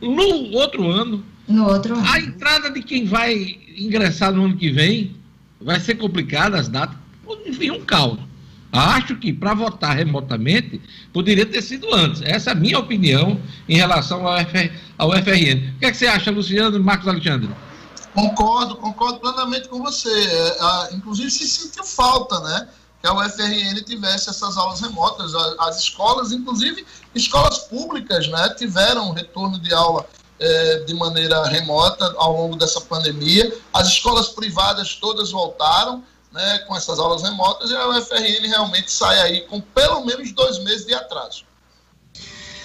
[0.00, 1.24] no outro ano.
[1.46, 2.04] No outro ano.
[2.08, 5.14] A entrada de quem vai ingressar no ano que vem
[5.60, 6.96] vai ser complicada, as datas.
[7.46, 8.18] Enfim, um caos.
[8.72, 10.80] Acho que para votar remotamente
[11.12, 12.22] poderia ter sido antes.
[12.22, 15.74] Essa é a minha opinião em relação ao, FR, ao FRN.
[15.76, 17.48] O que, é que você acha, Luciano e Marcos Alexandre?
[18.14, 20.10] Concordo, concordo plenamente com você.
[20.10, 22.68] É, inclusive se sentiu falta, né?
[23.00, 25.34] Que a UFRN tivesse essas aulas remotas.
[25.58, 30.06] As escolas, inclusive escolas públicas, né, tiveram retorno de aula
[30.38, 33.56] é, de maneira remota ao longo dessa pandemia.
[33.72, 39.20] As escolas privadas todas voltaram né, com essas aulas remotas e a UFRN realmente sai
[39.20, 41.44] aí com pelo menos dois meses de atraso.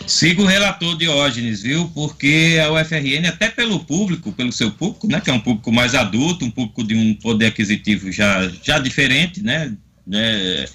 [0.07, 1.89] Siga o relator Diógenes, viu?
[1.93, 5.95] Porque a UFRN, até pelo público, pelo seu público, né, que é um público mais
[5.95, 9.73] adulto, um público de um poder aquisitivo já, já diferente, né,
[10.05, 10.65] né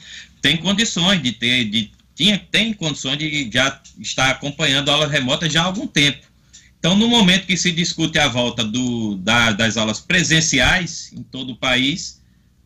[0.42, 5.48] tem condições de ter, de, tinha, tem condições de já estar acompanhando a aula remota
[5.48, 6.26] já há algum tempo.
[6.78, 11.52] Então, no momento que se discute a volta do, da, das aulas presenciais em todo
[11.52, 12.20] o país,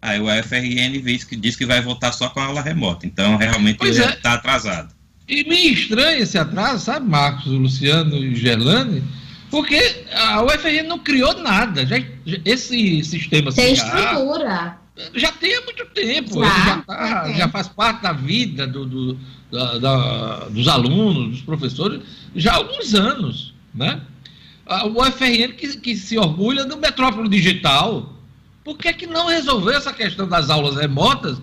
[0.04, 3.06] Aí o FRN diz que, diz que vai voltar só com a aula remota.
[3.06, 4.34] Então, realmente está é.
[4.34, 4.93] atrasado.
[5.26, 9.02] E me estranha esse atraso, sabe, Marcos, Luciano e Gerlane?
[9.50, 11.86] Porque a UFRN não criou nada.
[11.86, 11.96] Já,
[12.44, 14.78] esse sistema Tem estrutura.
[15.14, 16.44] Já tem há muito tempo.
[16.44, 19.18] Já, já, tá, já, faz parte da vida do, do
[19.50, 22.00] da, da, dos alunos, dos professores,
[22.34, 23.54] já há alguns anos.
[23.74, 24.00] Né?
[24.66, 28.12] O UFRN que, que se orgulha do Metrópole Digital,
[28.62, 31.40] por que, que não resolver essa questão das aulas remotas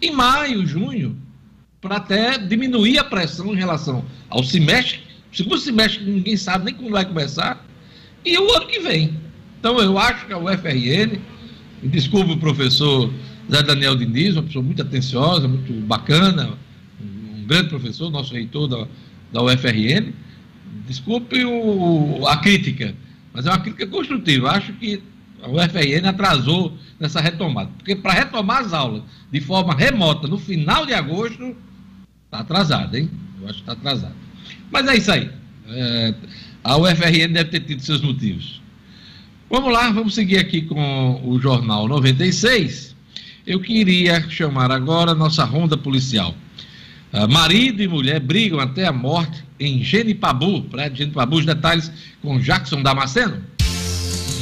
[0.00, 1.16] em maio, junho,
[1.80, 5.00] para até diminuir a pressão em relação ao semestre,
[5.32, 7.64] segundo semestre ninguém sabe nem como vai começar,
[8.24, 9.14] e o ano que vem.
[9.58, 11.18] Então eu acho que a UFRN,
[11.82, 13.12] desculpe o professor
[13.50, 16.54] Zé Daniel Diniz, uma pessoa muito atenciosa, muito bacana,
[17.00, 18.86] um grande professor, nosso reitor da,
[19.32, 20.12] da UFRN,
[20.86, 22.94] desculpe o, a crítica,
[23.32, 24.50] mas é uma crítica construtiva.
[24.50, 25.02] Acho que
[25.42, 27.70] a UFRN atrasou nessa retomada.
[27.78, 31.54] Porque para retomar as aulas de forma remota no final de agosto,
[32.28, 33.10] está atrasado, hein?
[33.40, 34.14] Eu acho que está atrasado.
[34.70, 35.30] Mas é isso aí.
[35.68, 36.14] É,
[36.62, 38.60] a UFRN deve ter tido seus motivos.
[39.50, 42.94] Vamos lá, vamos seguir aqui com o Jornal 96.
[43.46, 46.34] Eu queria chamar agora nossa ronda policial.
[47.10, 50.64] Uh, marido e mulher brigam até a morte em Genipabu.
[50.64, 53.42] Para Genipabu, os detalhes com Jackson Damasceno.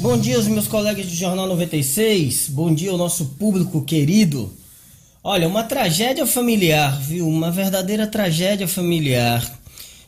[0.00, 2.48] Bom dia meus colegas do Jornal 96.
[2.48, 4.50] Bom dia ao nosso público querido.
[5.22, 7.28] Olha, uma tragédia familiar, viu?
[7.28, 9.44] Uma verdadeira tragédia familiar.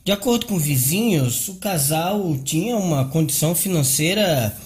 [0.03, 4.57] De acordo com vizinhos, o casal tinha uma condição financeira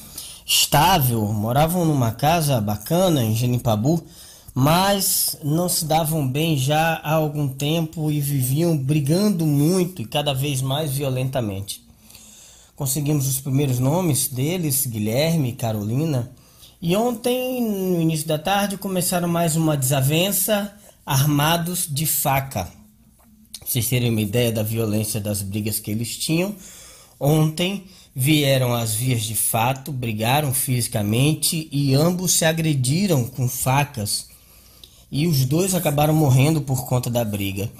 [0.46, 4.06] estável, moravam numa casa bacana em Genipabu,
[4.54, 10.32] mas não se davam bem já há algum tempo e viviam brigando muito e cada
[10.32, 11.85] vez mais violentamente.
[12.76, 16.30] Conseguimos os primeiros nomes deles, Guilherme e Carolina.
[16.80, 22.64] E ontem, no início da tarde, começaram mais uma desavença armados de faca.
[23.58, 26.54] Pra vocês terem uma ideia da violência das brigas que eles tinham.
[27.18, 27.84] Ontem
[28.14, 34.28] vieram às vias de fato, brigaram fisicamente e ambos se agrediram com facas.
[35.10, 37.70] E os dois acabaram morrendo por conta da briga.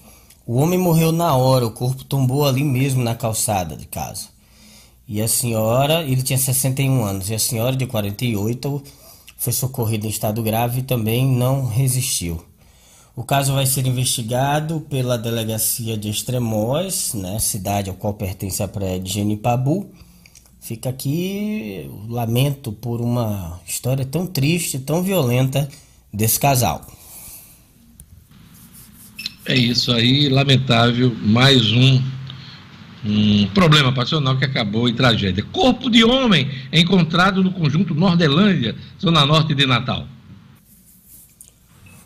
[0.47, 4.36] O homem morreu na hora, o corpo tombou ali mesmo na calçada de casa.
[5.09, 8.83] E a senhora, ele tinha 61 anos, e a senhora de 48
[9.37, 12.45] foi socorrida em estado grave e também não resistiu.
[13.15, 18.69] O caso vai ser investigado pela delegacia de Extremóis, né, cidade ao qual pertence a
[18.69, 19.91] praia de Genipabu.
[20.61, 25.69] Fica aqui o lamento por uma história tão triste, tão violenta
[26.13, 26.85] desse casal.
[29.47, 32.03] É isso aí, lamentável, mais um,
[33.05, 35.45] um problema passional que acabou em tragédia.
[35.53, 40.07] Corpo de homem encontrado no conjunto Nordelândia, zona norte de Natal.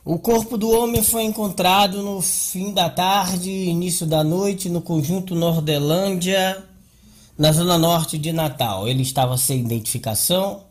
[0.04, 5.34] O corpo do homem foi encontrado no fim da tarde, início da noite, no conjunto
[5.34, 6.64] Nordelândia,
[7.36, 8.88] na zona norte de Natal.
[8.88, 10.64] Ele estava sem identificação,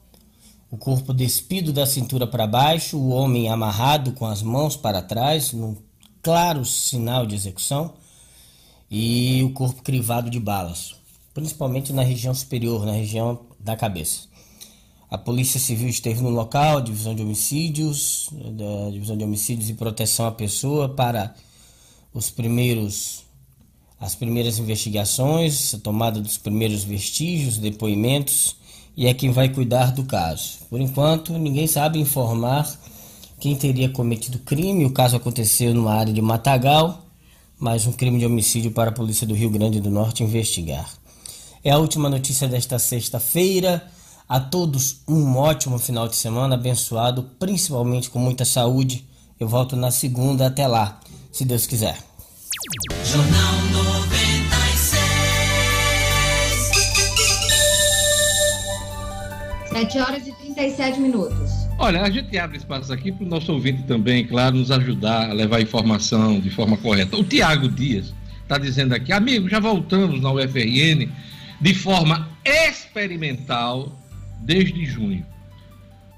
[0.71, 5.53] o corpo despido da cintura para baixo, o homem amarrado com as mãos para trás,
[5.53, 5.75] num
[6.21, 7.93] claro sinal de execução,
[8.89, 10.95] e o corpo crivado de balas,
[11.33, 14.27] principalmente na região superior, na região da cabeça.
[15.09, 20.27] A Polícia Civil esteve no local, divisão de homicídios, da divisão de homicídios e proteção
[20.27, 21.33] à pessoa para
[22.13, 23.23] os primeiros
[23.99, 28.55] as primeiras investigações, a tomada dos primeiros vestígios, depoimentos
[28.95, 30.59] e é quem vai cuidar do caso.
[30.69, 32.69] Por enquanto, ninguém sabe informar
[33.39, 34.85] quem teria cometido o crime.
[34.85, 37.08] O caso aconteceu numa área de Matagal,
[37.59, 40.89] mais um crime de homicídio para a Polícia do Rio Grande do Norte investigar.
[41.61, 43.85] É a última notícia desta sexta-feira.
[44.27, 49.05] A todos um ótimo final de semana, abençoado, principalmente com muita saúde.
[49.39, 50.47] Eu volto na segunda.
[50.47, 51.01] Até lá,
[51.31, 51.97] se Deus quiser.
[53.03, 54.99] Jornal 96.
[59.71, 61.48] 7 horas e 37 minutos.
[61.81, 65.33] Olha, a gente abre espaço aqui para o nosso ouvinte também, claro, nos ajudar a
[65.33, 67.15] levar a informação de forma correta.
[67.15, 68.13] O Tiago Dias
[68.43, 71.09] está dizendo aqui, amigo, já voltamos na UFRN
[71.61, 73.97] de forma experimental
[74.41, 75.25] desde junho.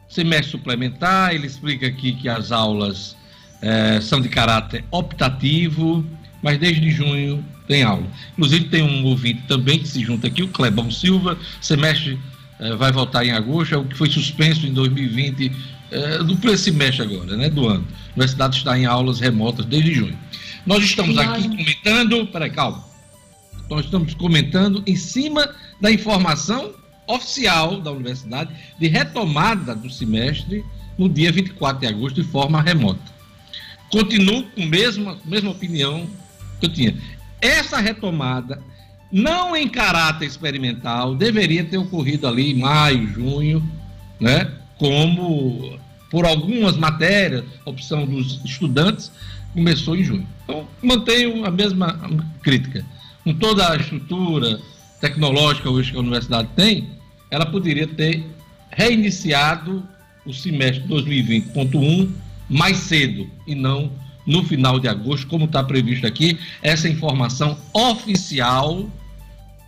[0.09, 3.15] Semestre suplementar, ele explica aqui que as aulas
[3.61, 6.03] é, são de caráter optativo,
[6.41, 8.07] mas desde junho tem aula.
[8.31, 12.19] Inclusive tem um ouvinte também que se junta aqui, o Clebão Silva, semestre
[12.77, 15.51] vai voltar em agosto, é o que foi suspenso em 2020,
[15.91, 17.85] é, do semestre agora, né, do ano.
[17.85, 20.17] A universidade está em aulas remotas desde junho.
[20.65, 22.83] Nós estamos aqui comentando, peraí, calma.
[23.69, 25.49] Nós estamos comentando em cima
[25.79, 26.73] da informação
[27.07, 30.63] oficial da universidade de retomada do semestre
[30.97, 33.01] no dia 24 de agosto de forma remota.
[33.91, 36.07] Continuo com a mesma, mesma opinião
[36.59, 36.95] que eu tinha.
[37.41, 38.61] Essa retomada
[39.11, 43.71] não em caráter experimental, deveria ter ocorrido ali em maio, junho,
[44.19, 44.49] né?
[44.77, 49.11] Como por algumas matérias, opção dos estudantes,
[49.53, 50.27] começou em junho.
[50.43, 51.99] Então, mantenho a mesma
[52.41, 52.85] crítica.
[53.23, 54.59] Com toda a estrutura
[54.99, 56.89] tecnológica hoje que a universidade tem,
[57.29, 58.25] ela poderia ter
[58.69, 59.83] reiniciado
[60.25, 62.09] o semestre 2020.1
[62.49, 63.91] mais cedo e não
[64.25, 68.87] no final de agosto, como está previsto aqui, essa informação oficial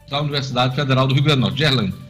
[0.10, 1.60] da Universidade Federal do Rio Grande do Norte.
[1.60, 2.04] Gerlândia.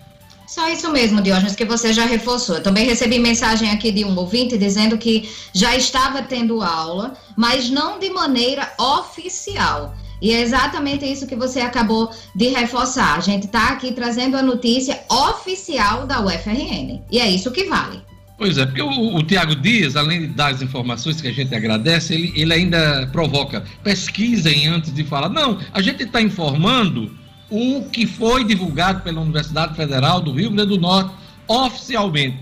[0.47, 2.57] Só isso mesmo, Diógenes, que você já reforçou.
[2.57, 7.69] Eu também recebi mensagem aqui de um ouvinte dizendo que já estava tendo aula, mas
[7.71, 9.95] não de maneira oficial.
[10.21, 13.17] E é exatamente isso que você acabou de reforçar.
[13.17, 17.01] A gente está aqui trazendo a notícia oficial da UFRN.
[17.11, 18.01] E é isso que vale.
[18.37, 21.53] Pois é, porque o, o Tiago Dias, além de dar as informações que a gente
[21.55, 23.65] agradece, ele, ele ainda provoca.
[23.83, 25.29] Pesquisem antes de falar.
[25.29, 27.11] Não, a gente está informando
[27.55, 31.13] o que foi divulgado pela Universidade Federal do Rio Grande do Norte
[31.47, 32.39] oficialmente,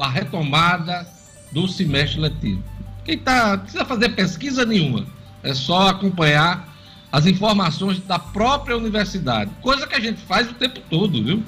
[0.00, 1.06] a retomada
[1.52, 2.64] do semestre letivo.
[3.04, 5.04] Quem tá, precisa fazer pesquisa nenhuma,
[5.42, 6.66] é só acompanhar
[7.12, 11.42] as informações da própria universidade, coisa que a gente faz o tempo todo, viu?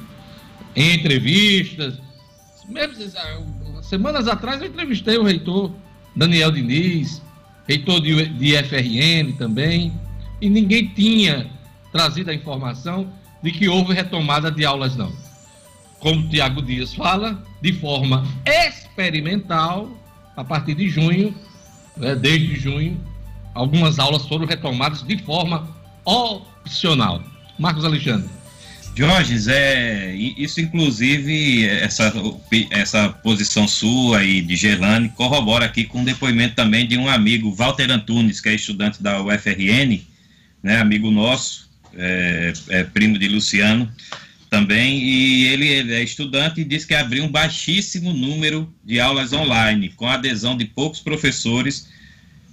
[0.77, 1.95] Em entrevistas.
[2.69, 3.03] Mesmo,
[3.83, 5.73] semanas atrás eu entrevistei o reitor
[6.15, 7.23] Daniel Diniz,
[7.67, 9.91] reitor de, de FRN também,
[10.39, 11.54] e ninguém tinha
[11.95, 15.13] trazido a informação de que houve retomada de aulas, não.
[16.01, 19.89] Como o Tiago Dias fala, de forma experimental,
[20.37, 21.33] a partir de junho,
[21.97, 23.01] né, desde junho,
[23.55, 25.69] algumas aulas foram retomadas de forma
[26.05, 27.23] opcional.
[27.57, 28.29] Marcos Alexandre.
[28.97, 32.13] Jorge, é, isso inclusive, essa,
[32.71, 37.55] essa posição sua e de Gelane corrobora aqui com o depoimento também de um amigo,
[37.55, 40.01] Walter Antunes, que é estudante da UFRN,
[40.61, 41.65] né, amigo nosso,
[41.97, 43.91] é, é primo de Luciano
[44.51, 49.33] também, e ele, ele, é estudante e diz que abriu um baixíssimo número de aulas
[49.33, 51.89] online, com adesão de poucos professores,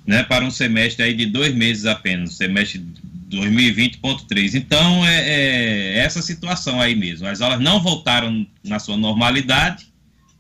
[0.06, 2.84] né, para um semestre aí de dois meses apenas, semestre
[3.30, 4.56] 2020.3.
[4.56, 7.28] Então, é, é, essa situação aí mesmo.
[7.28, 9.86] As aulas não voltaram na sua normalidade,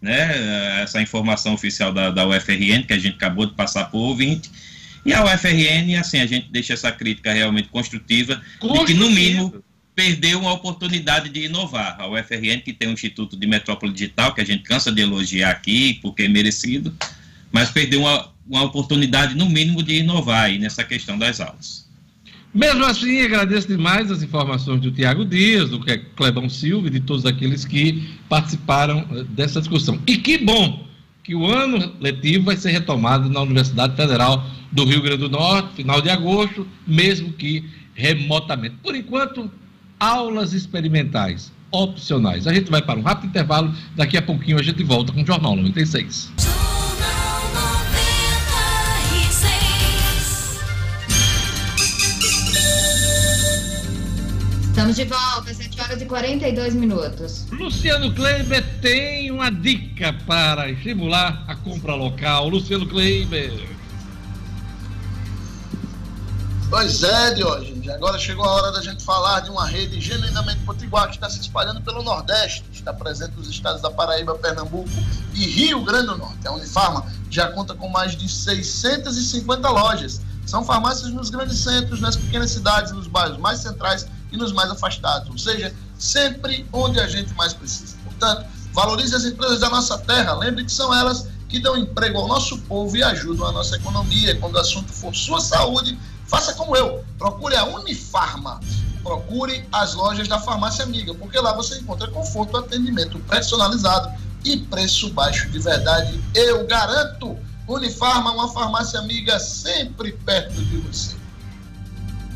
[0.01, 4.49] né, essa informação oficial da, da UFRN, que a gente acabou de passar por ouvinte,
[5.05, 9.63] e a UFRN, assim, a gente deixa essa crítica realmente construtiva, de que, no mínimo,
[9.95, 11.99] perdeu uma oportunidade de inovar.
[11.99, 15.51] A UFRN, que tem um Instituto de Metrópole Digital, que a gente cansa de elogiar
[15.51, 16.95] aqui, porque é merecido,
[17.51, 21.89] mas perdeu uma uma oportunidade, no mínimo, de inovar aí nessa questão das aulas.
[22.53, 25.79] Mesmo assim, agradeço demais as informações do Tiago Dias, do
[26.17, 30.01] Clebão Silva e de todos aqueles que participaram eh, dessa discussão.
[30.05, 30.85] E que bom
[31.23, 35.75] que o ano letivo vai ser retomado na Universidade Federal do Rio Grande do Norte,
[35.75, 38.75] final de agosto, mesmo que remotamente.
[38.81, 39.51] Por enquanto,
[39.99, 42.47] aulas experimentais, opcionais.
[42.47, 45.25] A gente vai para um rápido intervalo, daqui a pouquinho a gente volta com o
[45.25, 46.31] Jornal 96.
[54.69, 55.51] Estamos de volta,
[55.91, 57.45] 7 horas e 42 minutos.
[57.51, 62.47] Luciano Kleiber tem uma dica para estimular a compra local.
[62.47, 63.51] Luciano Kleiber.
[66.69, 67.89] Pois é, Diógenes.
[67.89, 71.41] Agora chegou a hora da gente falar de uma rede genuinamente potiguar que está se
[71.41, 72.63] espalhando pelo Nordeste.
[72.71, 74.89] Está presente nos estados da Paraíba, Pernambuco
[75.33, 76.47] e Rio Grande do Norte.
[76.47, 80.21] A Unifarma já conta com mais de 650 lojas.
[80.45, 84.69] São farmácias nos grandes centros, nas pequenas cidades, nos bairros mais centrais e nos mais
[84.69, 87.95] afastados, ou seja, sempre onde a gente mais precisa.
[88.03, 92.27] Portanto, valorize as empresas da nossa terra, lembre que são elas que dão emprego ao
[92.27, 94.37] nosso povo e ajudam a nossa economia.
[94.37, 98.59] Quando o assunto for sua saúde, faça como eu, procure a Unifarma.
[99.03, 104.11] Procure as lojas da Farmácia Amiga, porque lá você encontra conforto, atendimento personalizado
[104.45, 106.23] e preço baixo de verdade.
[106.33, 107.37] Eu garanto.
[107.67, 111.15] Unifarma, uma farmácia amiga sempre perto de você.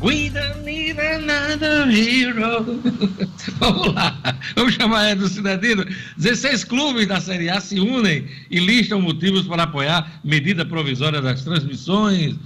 [0.00, 2.64] We don't need another hero.
[3.58, 4.38] Vamos lá.
[4.54, 5.86] Vamos chamar Edson Cidadino.
[6.18, 11.42] 16 clubes da Série A se unem e listam motivos para apoiar medida provisória das
[11.42, 12.36] transmissões.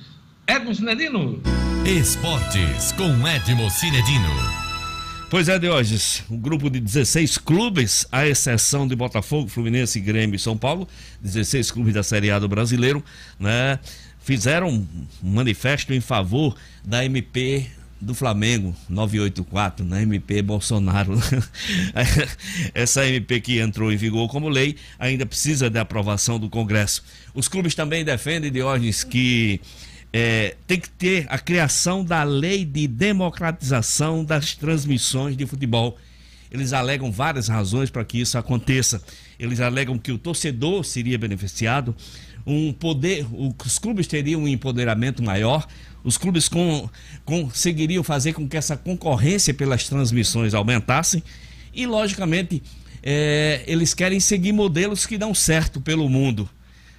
[0.46, 1.42] Edson Cidadino.
[1.84, 4.28] Esportes com Edmo Cinedino.
[5.30, 10.38] Pois é, Diógenes, um grupo de 16 clubes, à exceção de Botafogo, Fluminense, Grêmio e
[10.40, 10.88] São Paulo,
[11.20, 13.02] 16 clubes da Série A do Brasileiro,
[13.38, 13.78] né?
[14.20, 14.86] Fizeram um
[15.22, 17.66] manifesto em favor da MP
[18.00, 21.14] do Flamengo 984, na MP Bolsonaro.
[22.74, 27.04] Essa MP que entrou em vigor como lei ainda precisa de aprovação do Congresso.
[27.34, 29.60] Os clubes também defendem, Diógenes, que
[30.12, 35.98] é, tem que ter a criação da lei de democratização das transmissões de futebol.
[36.50, 39.00] Eles alegam várias razões para que isso aconteça.
[39.38, 41.94] Eles alegam que o torcedor seria beneficiado,
[42.46, 43.26] um poder,
[43.64, 45.66] os clubes teriam um empoderamento maior,
[46.02, 46.88] os clubes com,
[47.24, 51.22] conseguiriam fazer com que essa concorrência pelas transmissões aumentasse
[51.74, 52.62] e, logicamente,
[53.02, 56.48] é, eles querem seguir modelos que dão certo pelo mundo.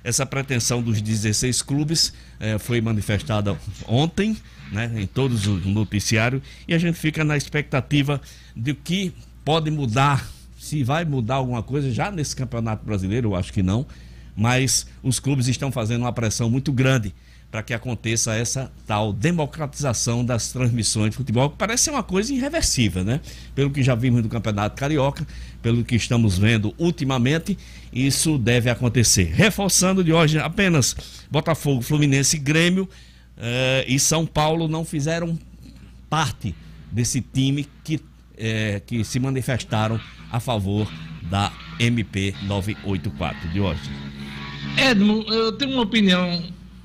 [0.03, 4.35] Essa pretensão dos 16 clubes é, foi manifestada ontem,
[4.71, 8.19] né, em todos os noticiários, e a gente fica na expectativa
[8.55, 9.13] de que
[9.45, 10.27] pode mudar,
[10.57, 13.85] se vai mudar alguma coisa já nesse Campeonato Brasileiro, eu acho que não
[14.35, 17.13] mas os clubes estão fazendo uma pressão muito grande
[17.51, 22.33] para que aconteça essa tal democratização das transmissões de futebol, que parece ser uma coisa
[22.33, 23.19] irreversível, né?
[23.53, 25.27] Pelo que já vimos no Campeonato Carioca,
[25.61, 27.57] pelo que estamos vendo ultimamente,
[27.91, 29.33] isso deve acontecer.
[29.33, 30.95] Reforçando de hoje apenas
[31.29, 32.87] Botafogo, Fluminense, Grêmio
[33.37, 35.37] eh, e São Paulo não fizeram
[36.09, 36.55] parte
[36.89, 37.99] desse time que,
[38.37, 39.99] eh, que se manifestaram
[40.31, 40.89] a favor
[41.29, 44.10] da MP 984 de hoje.
[44.77, 46.43] Edmund, eu tenho uma opinião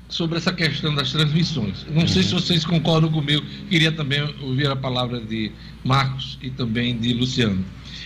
[0.09, 1.85] sobre essa questão das transmissões.
[1.89, 2.07] Não uhum.
[2.07, 3.45] sei se vocês concordam comigo.
[3.69, 5.51] Queria também ouvir a palavra de
[5.83, 7.63] Marcos e também de Luciano.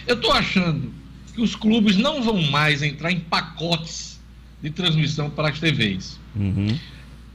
[0.08, 0.92] Eu estou achando
[1.34, 4.20] que os clubes não vão mais entrar em pacotes
[4.62, 6.20] de transmissão para as TVs.
[6.36, 6.78] Uhum.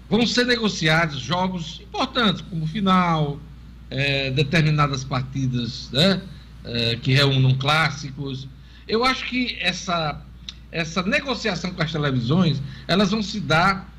[0.09, 3.41] Vão ser negociados jogos importantes, como final,
[3.91, 6.21] é, determinadas partidas né,
[6.65, 8.49] é, que reúnam clássicos.
[8.87, 10.21] Eu acho que essa
[10.77, 13.91] essa negociação com as televisões, elas vão se dar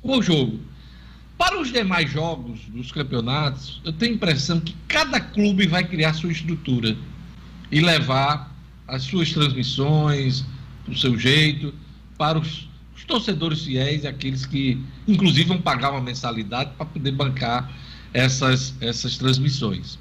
[0.00, 0.58] por jogo.
[1.36, 6.14] Para os demais jogos dos campeonatos, eu tenho a impressão que cada clube vai criar
[6.14, 6.96] sua estrutura
[7.70, 8.50] e levar
[8.86, 10.46] as suas transmissões
[10.86, 11.74] do seu jeito
[12.16, 17.70] para os, os torcedores fiéis, aqueles que, inclusive, vão pagar uma mensalidade para poder bancar
[18.14, 19.98] essas, essas transmissões.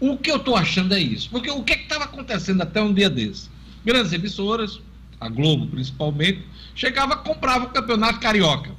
[0.00, 2.94] O que eu estou achando é isso, porque o que é estava acontecendo até um
[2.94, 3.50] dia desse?
[3.84, 4.80] Grandes emissoras,
[5.22, 6.42] a Globo principalmente,
[6.74, 8.72] chegava, comprava o campeonato carioca,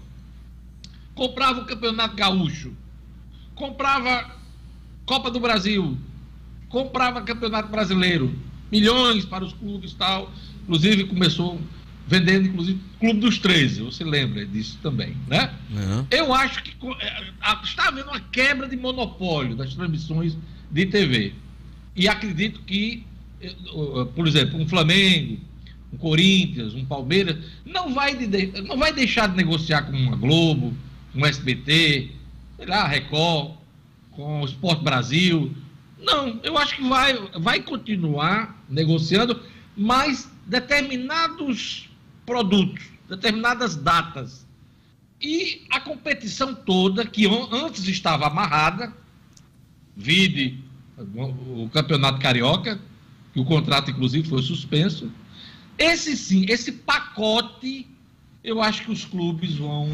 [1.16, 2.74] comprava o campeonato gaúcho,
[3.56, 4.32] comprava
[5.06, 5.98] Copa do Brasil,
[6.70, 8.34] comprava campeonato brasileiro,
[8.72, 10.32] milhões para os clubes tal.
[10.64, 11.60] Inclusive começou
[12.08, 15.54] vendendo, inclusive, Clube dos 13, você lembra disso também, né?
[15.70, 16.06] Uhum.
[16.12, 17.24] Eu acho que é,
[17.64, 20.38] está havendo uma quebra de monopólio das transmissões
[20.72, 21.34] de TV.
[21.96, 23.06] E acredito que,
[23.42, 23.54] eh,
[24.16, 25.40] por exemplo, um Flamengo,
[25.94, 30.74] um Corinthians, um Palmeiras, não vai, de, não vai deixar de negociar com uma Globo,
[31.14, 32.12] com SBT,
[32.58, 33.52] sei lá, Record,
[34.12, 35.54] com o Esporte Brasil.
[36.00, 39.40] Não, eu acho que vai, vai continuar negociando,
[39.78, 41.90] mas determinados
[42.26, 44.46] produtos, determinadas datas.
[45.22, 48.94] E a competição toda, que antes estava amarrada,
[49.96, 50.60] vide
[51.16, 52.80] o Campeonato Carioca,
[53.34, 55.10] que o contrato, inclusive, foi suspenso.
[55.84, 57.86] Esse sim, esse pacote,
[58.44, 59.92] eu acho que os clubes vão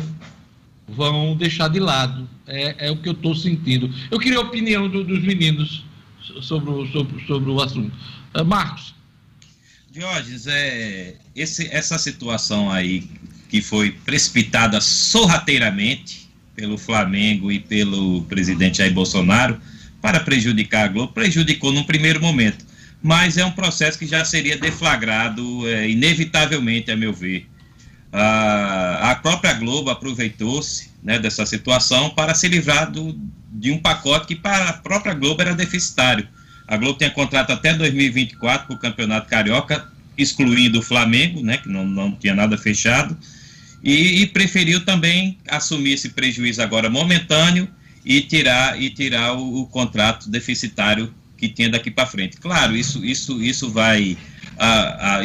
[0.87, 2.29] vão deixar de lado.
[2.47, 3.93] É, é o que eu estou sentindo.
[4.09, 5.83] Eu queria a opinião do, dos meninos
[6.41, 7.95] sobre o, sobre, sobre o assunto.
[8.35, 8.95] Uh, Marcos.
[9.91, 13.09] Diógenes, é, esse, essa situação aí
[13.49, 19.59] que foi precipitada sorrateiramente pelo Flamengo e pelo presidente Jair Bolsonaro
[20.01, 22.65] para prejudicar a Globo, prejudicou num primeiro momento,
[23.01, 27.47] mas é um processo que já seria deflagrado é, inevitavelmente, a meu ver.
[28.11, 33.17] A, a própria Globo aproveitou-se né, dessa situação para se livrar do,
[33.51, 36.27] de um pacote que para a própria Globo era deficitário
[36.69, 41.67] a Globo tem contrato até 2024 para o Campeonato Carioca, excluindo o Flamengo, né, que
[41.67, 43.17] não, não tinha nada fechado,
[43.83, 47.67] e, e, preferiu também assumir esse prejuízo agora momentâneo
[48.05, 52.37] e tirar, e tirar o, o contrato deficitário que tinha daqui para frente.
[52.37, 54.17] Claro, isso, isso, isso, vai,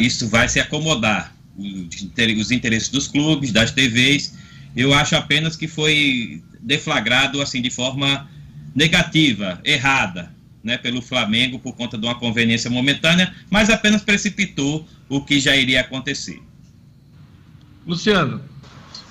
[0.00, 4.34] isso vai se acomodar, os interesses dos clubes, das TVs.
[4.76, 8.28] Eu acho apenas que foi deflagrado assim de forma
[8.74, 15.20] negativa, errada, né, pelo Flamengo por conta de uma conveniência momentânea, mas apenas precipitou o
[15.20, 16.40] que já iria acontecer.
[17.86, 18.40] Luciano.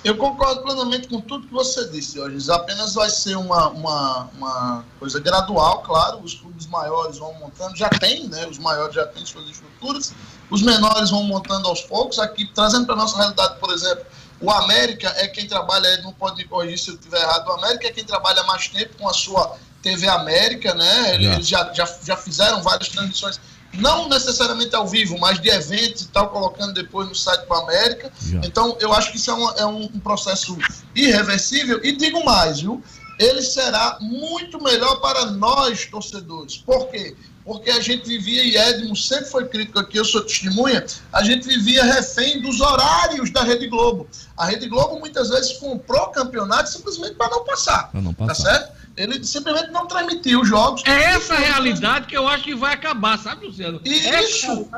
[0.04, 2.50] Eu concordo plenamente com tudo que você disse, hoje.
[2.52, 6.20] Apenas vai ser uma, uma, uma, coisa gradual, claro.
[6.22, 8.46] Os clubes maiores vão montando, já tem, né?
[8.46, 10.12] Os maiores já têm suas estruturas.
[10.50, 12.18] Os menores vão montando aos poucos.
[12.18, 14.04] Aqui, trazendo para a nossa realidade, por exemplo,
[14.42, 17.86] o América é quem trabalha, não pode me corrigir se eu estiver errado, o América
[17.88, 21.14] é quem trabalha mais tempo com a sua TV América, né?
[21.14, 23.40] Eles já, já, já fizeram várias transmissões,
[23.78, 28.12] não necessariamente ao vivo, mas de eventos e tal, colocando depois no site do América.
[28.20, 28.40] Já.
[28.44, 30.56] Então, eu acho que isso é, uma, é um, um processo
[30.94, 31.80] irreversível.
[31.82, 32.82] E digo mais, viu?
[33.18, 36.56] Ele será muito melhor para nós, torcedores.
[36.58, 37.16] Por quê?
[37.44, 41.46] Porque a gente vivia, e Edmo sempre foi crítico aqui, eu sou testemunha, a gente
[41.46, 44.08] vivia refém dos horários da Rede Globo.
[44.36, 47.90] A Rede Globo muitas vezes comprou campeonato simplesmente para não passar.
[47.90, 48.44] Para não tá passar.
[48.44, 48.84] Tá certo?
[48.96, 50.82] Ele simplesmente não transmitiu os jogos.
[50.86, 53.80] É essa realidade que eu acho que vai acabar, sabe, Luciano?
[53.84, 54.68] Isso,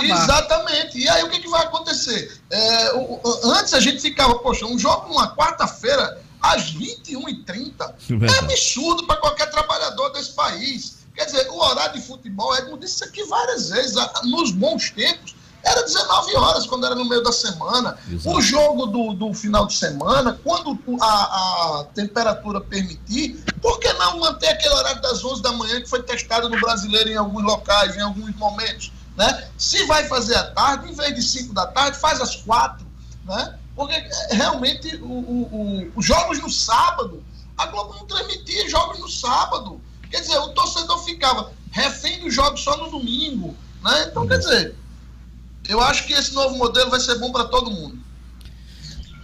[0.00, 0.98] exatamente.
[0.98, 2.40] E aí o que, que vai acontecer?
[2.50, 7.92] É, o, antes a gente ficava, poxa, um jogo numa quarta-feira, às 21h30,
[8.34, 10.95] é absurdo para qualquer trabalhador desse país.
[11.16, 13.94] Quer dizer, o horário de futebol, Edmundo disse isso aqui várias vezes,
[14.24, 15.34] nos bons tempos,
[15.66, 17.98] era 19 horas quando era no meio da semana.
[18.08, 18.36] Exato.
[18.36, 24.20] O jogo do, do final de semana, quando a, a temperatura permitir, por que não
[24.20, 27.96] manter aquele horário das 11 da manhã que foi testado no brasileiro em alguns locais,
[27.96, 28.92] em alguns momentos?
[29.16, 29.48] Né?
[29.58, 32.86] Se vai fazer à tarde, em vez de 5 da tarde, faz às 4.
[33.24, 33.58] Né?
[33.74, 37.24] Porque é, realmente o, o, o, os jogos no sábado,
[37.58, 39.80] a Globo não transmitia jogos no sábado.
[40.10, 43.56] Quer dizer, o torcedor ficava refém dos jogos só no domingo.
[43.82, 44.06] Né?
[44.10, 44.74] Então, quer dizer,
[45.68, 47.98] eu acho que esse novo modelo vai ser bom para todo mundo.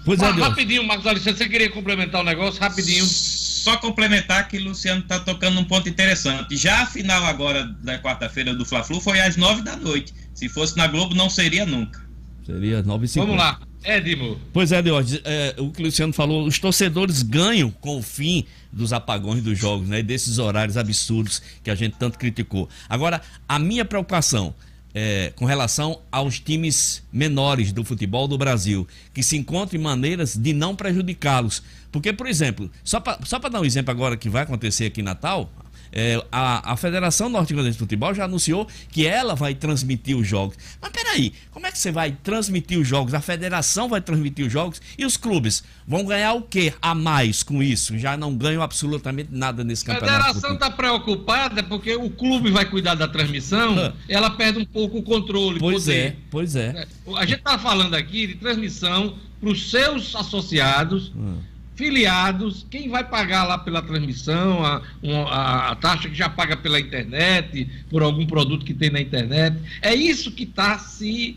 [0.05, 2.61] Pois é, rapidinho, Marcos Alexandre, você queria complementar o um negócio?
[2.61, 3.05] Rapidinho.
[3.07, 6.57] Só complementar que o Luciano está tocando num ponto interessante.
[6.57, 10.13] Já a final agora da quarta-feira do Fla-Flu foi às nove da noite.
[10.35, 12.03] Se fosse na Globo, não seria nunca.
[12.45, 13.61] Seria nove e Vamos lá.
[13.85, 14.39] Edmo.
[14.53, 18.45] Pois é, Deus, é, o que o Luciano falou, os torcedores ganham com o fim
[18.73, 20.03] dos apagões dos jogos, né?
[20.03, 22.69] Desses horários absurdos que a gente tanto criticou.
[22.89, 24.55] Agora, a minha preocupação
[24.95, 30.53] é, com relação aos times menores do futebol do Brasil, que se encontrem maneiras de
[30.53, 31.63] não prejudicá-los.
[31.91, 35.05] Porque, por exemplo, só para só dar um exemplo agora que vai acontecer aqui em
[35.05, 35.51] Natal,
[35.93, 40.57] é, a, a Federação Norte-Grandense de Futebol já anunciou que ela vai transmitir os jogos.
[40.81, 43.13] Mas peraí, como é que você vai transmitir os jogos?
[43.13, 47.43] A federação vai transmitir os jogos e os clubes vão ganhar o que a mais
[47.43, 47.99] com isso?
[47.99, 50.15] Já não ganham absolutamente nada nesse campeonato.
[50.15, 53.93] A federação está preocupada porque o clube vai cuidar da transmissão, ah.
[54.09, 55.59] ela perde um pouco o controle.
[55.61, 55.99] Pois poder.
[55.99, 56.87] é, pois é.
[57.17, 61.13] A gente está falando aqui de transmissão para os seus associados.
[61.17, 61.52] Ah
[61.83, 64.81] filiados, quem vai pagar lá pela transmissão, a,
[65.29, 69.59] a, a, taxa que já paga pela internet, por algum produto que tem na internet.
[69.83, 71.37] É isso que está se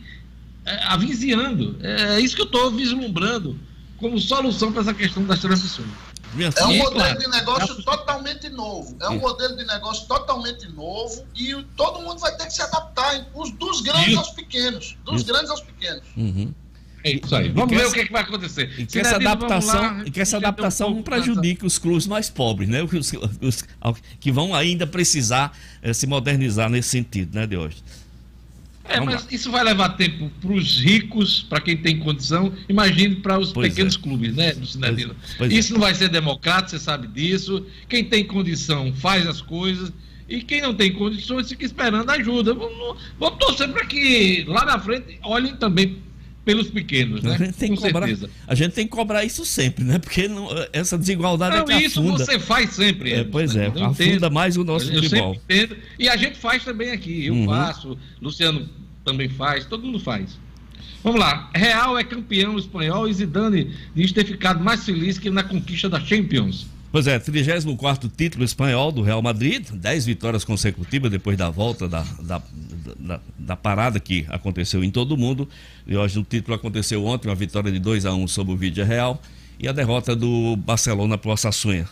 [0.63, 1.75] é, avizinhando.
[1.81, 3.57] É, é isso que eu estou vislumbrando
[3.97, 5.89] como solução para essa questão das transmissões.
[6.55, 8.95] É um modelo de negócio totalmente novo.
[9.01, 13.25] É um modelo de negócio totalmente novo e todo mundo vai ter que se adaptar,
[13.33, 14.95] os, dos grandes aos pequenos.
[15.05, 16.03] Dos grandes aos pequenos.
[16.15, 16.53] Uhum.
[17.05, 17.49] É isso aí.
[17.49, 18.67] Vamos ver o que, é que, vai acontecer.
[18.79, 22.67] E que essa adaptação, lá, e que essa adaptação não prejudique os clubes mais pobres,
[22.67, 22.81] né?
[22.81, 23.63] Os, os,
[24.19, 27.77] que vão ainda precisar eh, se modernizar nesse sentido, né, de hoje.
[28.85, 29.29] É, Vamos mas lá.
[29.31, 33.69] isso vai levar tempo para os ricos, para quem tem condição, imagine para os pois
[33.69, 33.99] pequenos é.
[33.99, 35.15] clubes, né, do Cinedino?
[35.41, 35.45] É.
[35.45, 35.73] isso é.
[35.73, 37.67] não vai ser democrático, você sabe disso.
[37.87, 39.93] Quem tem condição faz as coisas.
[40.27, 42.55] E quem não tem condições fica esperando ajuda.
[42.55, 45.99] Vamos, vamos torcer para que lá na frente olhem também
[46.45, 47.33] pelos pequenos, né?
[47.33, 48.29] A gente tem, Com que cobrar, certeza.
[48.47, 49.97] a gente tem que cobrar isso sempre, né?
[49.97, 53.13] Porque não, essa desigualdade não, é que isso você faz sempre.
[53.13, 54.31] É, pois é, afunda entendo.
[54.31, 55.35] mais o nosso eu futebol.
[55.97, 57.25] E a gente faz também aqui.
[57.25, 57.47] Eu uhum.
[57.47, 58.69] faço, Luciano
[59.03, 60.37] também faz, todo mundo faz.
[61.03, 61.49] Vamos lá.
[61.53, 65.99] Real é campeão espanhol e Zidane diz ter ficado mais feliz que na conquista da
[65.99, 66.67] Champions.
[66.95, 72.05] Pois é, 34 título espanhol do Real Madrid, 10 vitórias consecutivas depois da volta da,
[72.21, 72.41] da,
[72.97, 75.45] da, da, parada que aconteceu em todo o mundo.
[75.85, 78.85] E hoje o título aconteceu ontem, uma vitória de 2 a 1 sobre o Vídeo
[78.85, 79.21] Real
[79.59, 81.85] e a derrota do Barcelona para o Osassunha.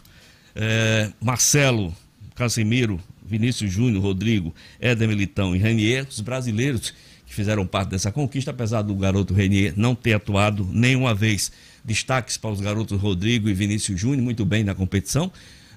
[0.56, 1.94] É, Marcelo,
[2.34, 6.94] Casemiro, Vinícius Júnior, Rodrigo, Éder Militão e Renier, os brasileiros
[7.26, 11.52] que fizeram parte dessa conquista, apesar do garoto Renier não ter atuado nenhuma vez
[11.84, 15.32] Destaques para os garotos Rodrigo e Vinícius Júnior, muito bem na competição.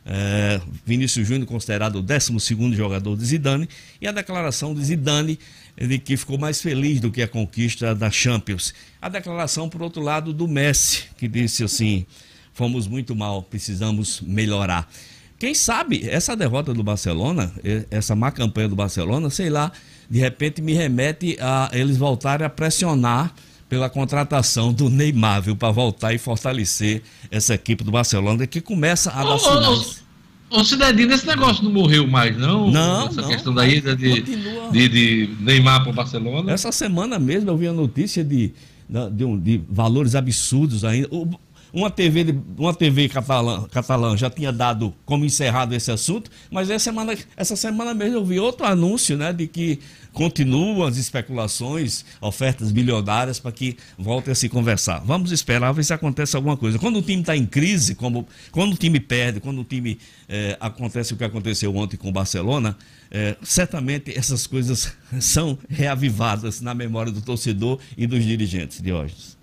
[0.09, 2.33] É, Vinícius Júnior considerado o 12
[2.75, 3.69] jogador de Zidane
[4.01, 5.37] e a declaração de Zidane
[5.77, 8.73] de que ficou mais feliz do que a conquista da Champions.
[9.03, 12.07] A declaração, por outro lado, do Messi, que disse assim:
[12.53, 14.91] fomos muito mal, precisamos melhorar.
[15.39, 17.53] Quem sabe essa derrota do Barcelona,
[17.91, 19.71] essa má campanha do Barcelona, sei lá,
[20.09, 23.35] de repente me remete a eles voltarem a pressionar
[23.69, 29.11] pela contratação do Neymar, viu, para voltar e fortalecer essa equipe do Barcelona que começa
[29.11, 30.07] a dar sinais.
[30.49, 32.71] Ô, Cidadinho, esse negócio não morreu mais, não?
[32.71, 34.23] Não, Essa não, questão da ida de,
[34.71, 36.53] de, de, Neymar para o Barcelona.
[36.53, 38.53] Essa semana mesmo eu vi a notícia de,
[39.13, 41.09] de, de valores absurdos ainda.
[41.11, 41.29] O,
[41.73, 46.85] uma TV, uma TV catalã, catalã já tinha dado como encerrado esse assunto, mas essa
[46.85, 49.79] semana, essa semana mesmo eu vi outro anúncio né, de que
[50.17, 55.01] continuam as especulações, ofertas bilionárias para que voltem a se conversar.
[55.05, 56.79] Vamos esperar ver se acontece alguma coisa.
[56.79, 60.57] Quando o time está em crise, como, quando o time perde, quando o time é,
[60.59, 62.79] acontece o que aconteceu ontem com o Barcelona,
[63.11, 64.91] é, certamente essas coisas
[65.21, 69.36] são reavivadas na memória do torcedor e dos dirigentes de hoje.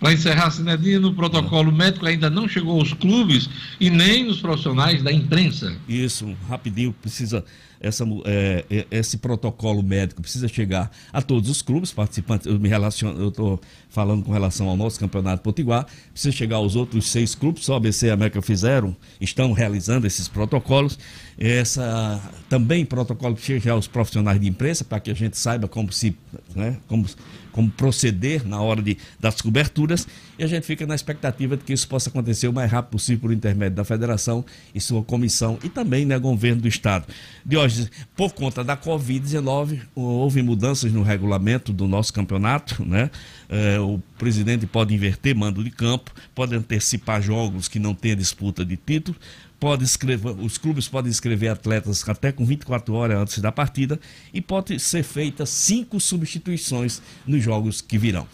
[0.00, 3.48] Para encerrar, Sinedino, o protocolo médico ainda não chegou aos clubes
[3.80, 5.76] e nem nos profissionais da imprensa.
[5.88, 7.44] Isso, rapidinho, precisa
[7.82, 12.46] essa, é, é, esse protocolo médico precisa chegar a todos os clubes participantes.
[12.46, 16.76] Eu me relaciono, eu estou falando com relação ao nosso campeonato potiguar, precisa chegar aos
[16.76, 20.96] outros seis clubes, só ABC e a América fizeram, estão realizando esses protocolos.
[21.36, 25.90] Essa também protocolo que chega aos profissionais de imprensa para que a gente saiba como
[25.90, 26.16] se,
[26.54, 27.04] né, como
[27.52, 31.72] como proceder na hora de, das coberturas e a gente fica na expectativa de que
[31.72, 34.44] isso possa acontecer o mais rápido possível por intermédio da federação
[34.74, 37.06] e sua comissão e também né, governo do estado.
[37.54, 43.10] Hoje, por conta da Covid-19, houve mudanças no regulamento do nosso campeonato, né?
[43.48, 48.64] É, o presidente pode inverter mando de campo, pode antecipar jogos que não tenham disputa
[48.64, 49.16] de título,
[49.62, 54.00] pode escrever, os clubes podem escrever atletas até com 24 horas antes da partida
[54.34, 58.26] e pode ser feita cinco substituições nos jogos que virão.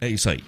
[0.00, 0.44] É isso aí.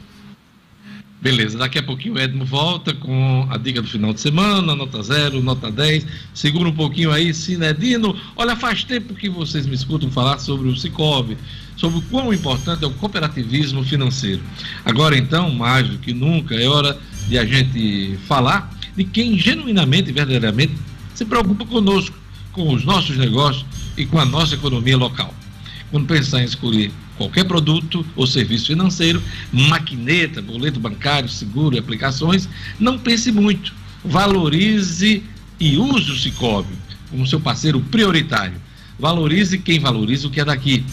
[1.20, 5.02] Beleza, daqui a pouquinho o Edmo volta com a dica do final de semana, nota
[5.02, 6.06] 0, nota 10.
[6.32, 8.16] Segura um pouquinho aí, Sinedino.
[8.36, 11.36] Olha, faz tempo que vocês me escutam falar sobre o Cicobi,
[11.76, 14.40] sobre o quão importante é o cooperativismo financeiro.
[14.84, 20.10] Agora então, mais do que nunca, é hora de a gente falar de quem genuinamente
[20.10, 20.74] e verdadeiramente
[21.14, 22.18] se preocupa conosco,
[22.50, 23.64] com os nossos negócios
[23.96, 25.32] e com a nossa economia local.
[25.92, 29.22] Quando pensar em escolher qualquer produto ou serviço financeiro,
[29.52, 32.48] maquineta, boleto bancário, seguro e aplicações,
[32.80, 33.72] não pense muito.
[34.04, 35.22] Valorize
[35.60, 36.74] e use o Cicobi
[37.08, 38.60] como seu parceiro prioritário.
[38.98, 40.84] Valorize quem valoriza o que é daqui.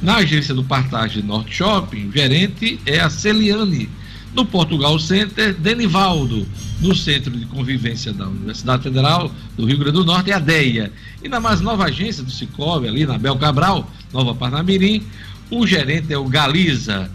[0.00, 3.86] Na agência do Partage Norte Shopping, gerente é a Celiane
[4.34, 6.46] no Portugal Center, Denivaldo,
[6.80, 10.92] no Centro de Convivência da Universidade Federal do Rio Grande do Norte, é a DEIA.
[11.22, 15.02] E na mais nova agência do Cicobi, ali na Bel Cabral, Nova Parnamirim,
[15.50, 17.10] o gerente é o Galiza.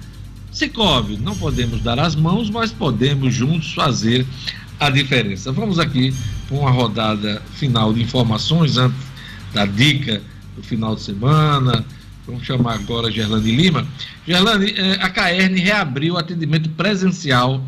[0.52, 4.26] Cicobi, não podemos dar as mãos, mas podemos juntos fazer
[4.80, 5.52] a diferença.
[5.52, 6.14] Vamos aqui
[6.48, 8.98] para uma rodada final de informações antes
[9.54, 10.22] da dica
[10.56, 11.86] do final de semana,
[12.26, 13.88] Vamos chamar agora Gerlane Lima.
[14.26, 17.62] Gerlane, eh, a Caerne reabriu o atendimento presencial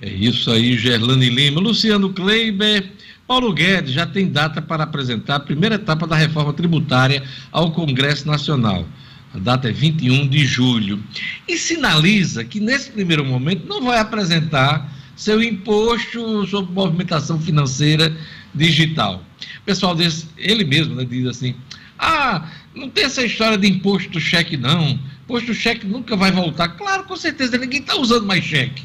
[0.00, 1.60] É isso aí, Gerlane Lima.
[1.60, 2.92] Luciano Kleiber.
[3.26, 8.26] Paulo Guedes já tem data para apresentar a primeira etapa da reforma tributária ao Congresso
[8.26, 8.84] Nacional.
[9.34, 11.02] A data é 21 de julho.
[11.48, 18.14] E sinaliza que, nesse primeiro momento, não vai apresentar seu imposto sobre movimentação financeira
[18.54, 19.24] digital.
[19.60, 21.54] O pessoal desse, ele mesmo né, diz assim:
[21.98, 24.98] ah, não tem essa história de imposto cheque, não.
[25.24, 26.68] Imposto cheque nunca vai voltar.
[26.68, 28.84] Claro, com certeza, ninguém está usando mais cheque.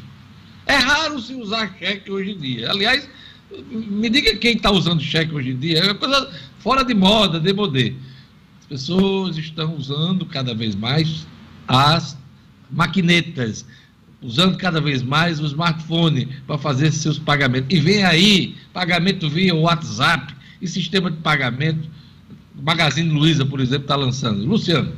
[0.66, 2.70] É raro se usar cheque hoje em dia.
[2.70, 3.08] Aliás,
[3.70, 5.78] me diga quem está usando cheque hoje em dia.
[5.78, 7.94] É uma coisa fora de moda, de modê
[8.68, 11.26] pessoas estão usando cada vez mais
[11.66, 12.16] as
[12.70, 13.64] maquinetas,
[14.22, 17.68] usando cada vez mais o smartphone para fazer seus pagamentos.
[17.74, 21.88] E vem aí pagamento via WhatsApp e sistema de pagamento.
[22.58, 24.44] O Magazine Luiza, por exemplo, está lançando.
[24.44, 24.94] Luciano.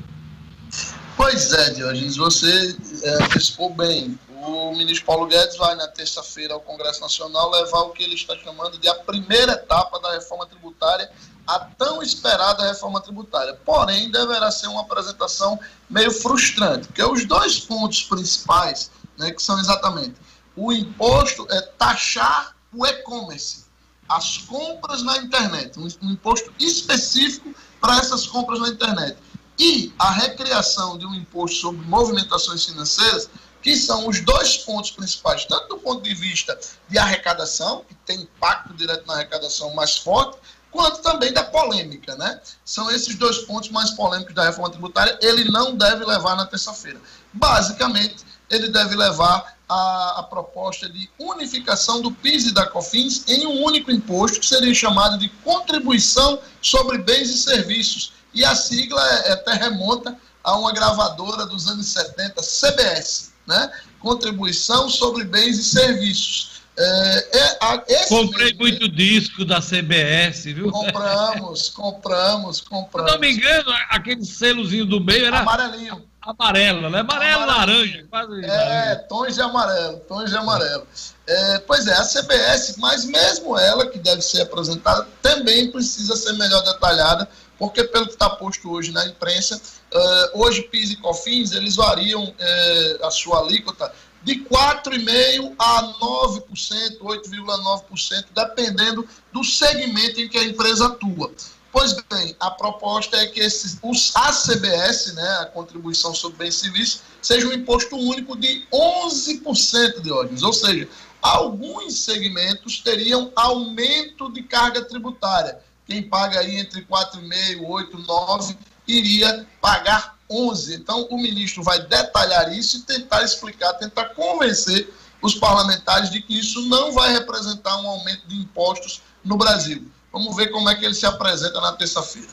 [1.17, 4.19] Pois é, Diogenes, você é, bem.
[4.43, 8.35] O ministro Paulo Guedes vai na terça-feira ao Congresso Nacional levar o que ele está
[8.39, 11.11] chamando de a primeira etapa da reforma tributária
[11.47, 13.55] a tão esperada reforma tributária.
[13.65, 19.59] Porém, deverá ser uma apresentação meio frustrante, porque os dois pontos principais, né, que são
[19.59, 20.15] exatamente
[20.57, 23.65] o imposto é taxar o e-commerce,
[24.09, 29.17] as compras na internet, um, imposto específico para essas compras na internet,
[29.59, 33.31] e a recriação de um imposto sobre movimentações financeiras,
[33.63, 38.23] que são os dois pontos principais, tanto do ponto de vista de arrecadação, que tem
[38.23, 40.39] impacto direto na arrecadação mais forte,
[40.71, 42.41] quanto também da polêmica, né?
[42.65, 45.19] São esses dois pontos mais polêmicos da reforma tributária.
[45.21, 47.01] Ele não deve levar na terça-feira.
[47.33, 53.47] Basicamente, ele deve levar a, a, proposta de unificação do PIS e da COFINS em
[53.47, 58.13] um único imposto, que seria chamado de Contribuição sobre Bens e Serviços.
[58.35, 63.71] E a sigla é, até remonta a uma gravadora dos anos 70, CBS, né?
[64.01, 66.60] Contribuição sobre Bens e Serviços.
[66.83, 70.71] É, é, Comprei muito disco da CBS, viu?
[70.71, 73.11] Compramos, compramos, compramos.
[73.11, 75.41] Se não me engano, aquele selozinho do meio era.
[75.41, 76.09] Amarelinho.
[76.23, 77.01] Amarelo, né?
[77.01, 78.45] Amarelo, laranja, quase.
[78.45, 80.87] É, tons de amarelo, tons de amarelo.
[81.27, 86.33] É, pois é, a CBS, mas mesmo ela, que deve ser apresentada, também precisa ser
[86.35, 87.29] melhor detalhada,
[87.59, 89.61] porque pelo que está posto hoje na imprensa,
[89.93, 93.93] uh, hoje PIS e COFINS, eles variam uh, a sua alíquota
[94.23, 101.33] de 4,5% a 9%, 8,9%, dependendo do segmento em que a empresa atua.
[101.73, 106.61] Pois bem, a proposta é que esses, os ACBS, né, a contribuição sobre bens e
[106.61, 110.89] serviços, seja um imposto único de 11% de ordens, ou seja,
[111.23, 115.59] alguns segmentos teriam aumento de carga tributária.
[115.87, 118.57] Quem paga aí entre 4,5%, 8%, 9%
[118.87, 120.75] iria pagar 11.
[120.75, 126.39] Então, o ministro vai detalhar isso e tentar explicar, tentar convencer os parlamentares de que
[126.39, 129.91] isso não vai representar um aumento de impostos no Brasil.
[130.13, 132.29] Vamos ver como é que ele se apresenta na terça-feira.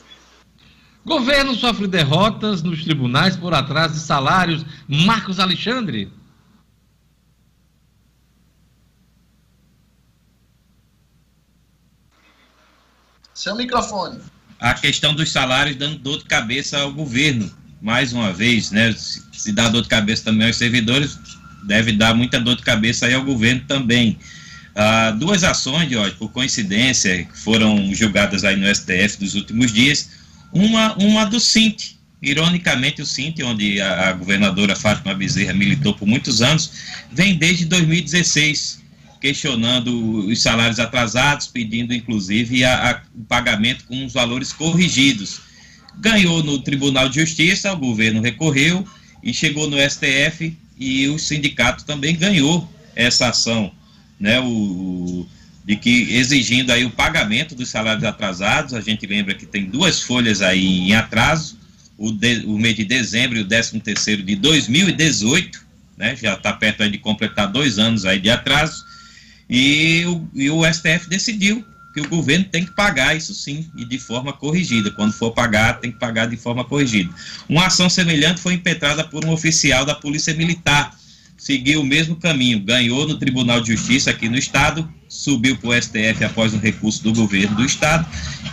[1.04, 4.64] Governo sofre derrotas nos tribunais por atraso de salários.
[4.86, 6.12] Marcos Alexandre.
[13.34, 14.20] Seu microfone
[14.58, 18.94] a questão dos salários dando dor de cabeça ao governo, mais uma vez, né?
[19.32, 21.18] Se, dá dor de cabeça também aos servidores,
[21.64, 24.18] deve dar muita dor de cabeça aí ao governo também.
[24.74, 30.10] ah, duas ações, Jorge, por coincidência, foram julgadas aí no STF dos últimos dias.
[30.52, 36.42] Uma, uma do Sint, ironicamente o Sint, onde a, governadora Fátima Bezerra militou por muitos
[36.42, 36.70] anos,
[37.12, 38.78] vem desde 2016
[39.20, 45.47] questionando os salários atrasados, pedindo inclusive a, o pagamento com os valores corrigidos.
[46.00, 48.86] Ganhou no Tribunal de Justiça, o governo recorreu
[49.22, 53.72] e chegou no STF e o sindicato também ganhou essa ação,
[54.18, 55.26] né, o,
[55.64, 60.02] de que exigindo aí o pagamento dos salários atrasados, a gente lembra que tem duas
[60.02, 61.58] folhas aí em atraso,
[61.96, 66.52] o, de, o mês de dezembro e o 13 terceiro de 2018, né, já está
[66.52, 68.84] perto aí de completar dois anos aí de atraso,
[69.50, 73.84] e o, e o STF decidiu que o governo tem que pagar isso sim, e
[73.84, 74.90] de forma corrigida.
[74.90, 77.12] Quando for pagar, tem que pagar de forma corrigida.
[77.48, 80.96] Uma ação semelhante foi impetrada por um oficial da Polícia Militar.
[81.36, 85.82] Seguiu o mesmo caminho, ganhou no Tribunal de Justiça aqui no Estado, subiu para o
[85.82, 88.06] STF após um recurso do governo do Estado,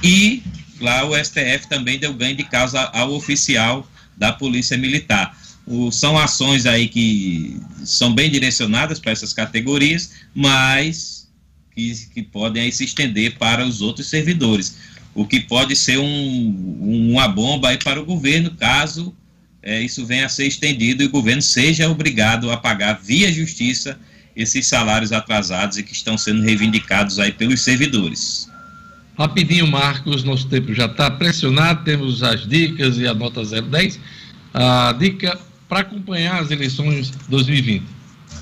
[0.04, 0.44] e
[0.80, 5.36] lá o STF também deu ganho de causa ao oficial da Polícia Militar.
[5.66, 11.25] O, são ações aí que são bem direcionadas para essas categorias, mas
[11.76, 14.78] que, que podem aí se estender para os outros servidores,
[15.14, 19.14] o que pode ser um, uma bomba aí para o governo, caso
[19.62, 24.00] é, isso venha a ser estendido e o governo seja obrigado a pagar via justiça
[24.36, 28.50] esses salários atrasados e que estão sendo reivindicados aí pelos servidores.
[29.18, 33.98] Rapidinho, Marcos, nosso tempo já está pressionado, temos as dicas e a nota 010.
[34.54, 37.95] A dica para acompanhar as eleições 2020.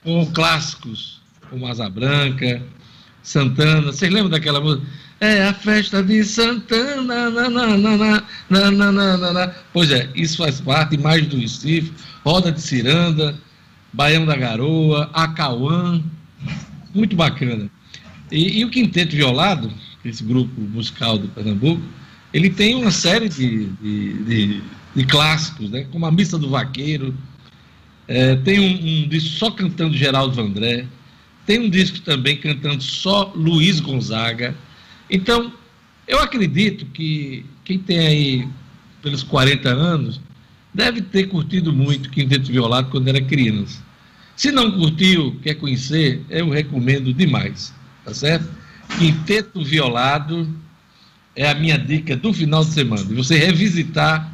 [0.04, 2.62] com clássicos como Asa Branca,
[3.24, 3.92] Santana.
[3.92, 4.86] Vocês lembram daquela música?
[5.20, 7.30] É a festa de Santana.
[7.30, 7.50] Na,
[9.74, 11.92] Pois é, isso faz parte mais do Recife,
[12.24, 13.36] Roda de Ciranda
[13.92, 16.02] Baião da Garoa, Acauã,
[16.94, 17.70] muito bacana.
[18.32, 19.72] E, e, o Quinteto Violado,
[20.06, 21.82] esse grupo musical do Pernambuco,
[22.34, 24.64] ele tem uma série de, de, de,
[24.96, 25.86] de clássicos, né?
[25.92, 27.16] como a Missa do Vaqueiro,
[28.08, 30.86] é, tem um, um, disco só cantando Geraldo Vandré,
[31.46, 34.56] tem um disco também cantando só Luiz Gonzaga.
[35.10, 35.52] Então,
[36.08, 38.48] eu acredito que quem tem aí
[39.02, 40.22] pelos 40 anos
[40.74, 43.82] deve ter curtido muito Quinteto Violado quando era criança.
[44.36, 47.74] Se não curtiu, quer conhecer, eu recomendo demais,
[48.06, 48.50] tá certo?
[48.98, 50.48] Quinteto Violado
[51.36, 53.04] é a minha dica do final de semana.
[53.04, 54.32] Você revisitar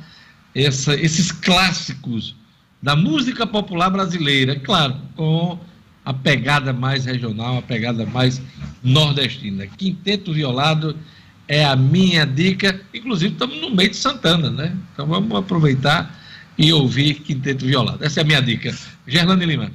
[0.54, 2.36] essa, esses clássicos
[2.82, 5.60] da música popular brasileira, é claro, com
[6.06, 8.42] a pegada mais regional, a pegada mais
[8.84, 9.66] nordestina.
[9.66, 10.96] Quinteto Violado
[11.48, 12.80] é a minha dica.
[12.94, 14.78] Inclusive, estamos no meio de Santana, né?
[14.94, 16.25] Então vamos aproveitar
[16.58, 18.04] e ouvir Quinteto Violado.
[18.04, 18.76] Essa é a minha dica.
[19.08, 19.72] Gerlane Lima.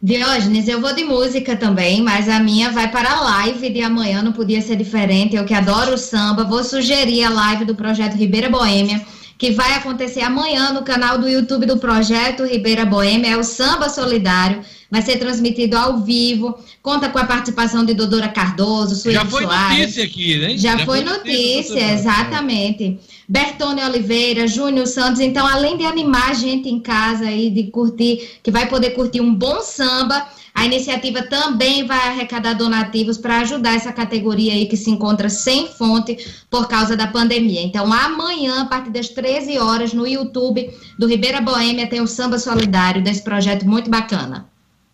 [0.00, 4.22] Diógenes, eu vou de música também, mas a minha vai para a live de amanhã,
[4.22, 5.34] não podia ser diferente.
[5.34, 9.04] Eu que adoro o samba, vou sugerir a live do projeto Ribeira Boêmia,
[9.38, 13.88] que vai acontecer amanhã no canal do YouTube do Projeto Ribeira Boêmia, é o Samba
[13.88, 14.60] Solidário.
[14.90, 19.42] Vai ser transmitido ao vivo, conta com a participação de Dodora Cardoso, Sueli Já foi
[19.44, 19.78] Soares.
[19.78, 20.56] notícia aqui, né?
[20.56, 22.98] Já, foi notícia, exatamente.
[23.28, 25.20] Bertone Oliveira, Júnior Santos.
[25.20, 29.20] Então, além de animar a gente em casa aí, de curtir, que vai poder curtir
[29.20, 30.26] um bom samba,
[30.58, 35.68] a iniciativa também vai arrecadar donativos para ajudar essa categoria aí que se encontra sem
[35.68, 36.16] fonte
[36.50, 37.62] por causa da pandemia.
[37.62, 42.38] Então, amanhã, a partir das 13 horas, no YouTube do Ribeira Boêmia, tem o Samba
[42.40, 44.46] Solidário desse projeto muito bacana.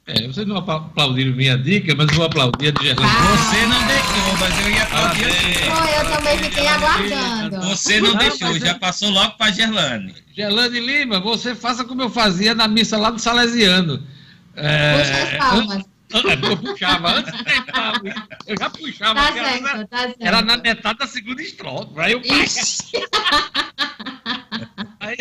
[0.06, 3.10] É, vocês não aplaudiram minha dica, mas eu vou aplaudir a de Gerlane.
[3.10, 3.36] Ah.
[3.36, 5.76] Você não deixou, mas eu ia aplaudir a sua.
[5.76, 7.60] Pô, eu também fiquei aguardando.
[7.68, 10.14] Você não Não, deixou, já eu- passou logo para Gerlane.
[10.36, 14.02] Gerlane Lima, você faça como eu fazia na missa lá do Salesiano.
[14.56, 15.76] É, Puxa as palmas.
[15.76, 15.84] an-
[16.48, 18.00] eu puxava, antes de terminar,
[18.46, 19.14] eu já puxava.
[19.14, 20.16] Tá porque era na- certo, tá certo.
[20.20, 21.88] Era na metade da segunda estrofe.
[21.96, 22.82] Aí, eu, Ixi.
[25.00, 25.16] aí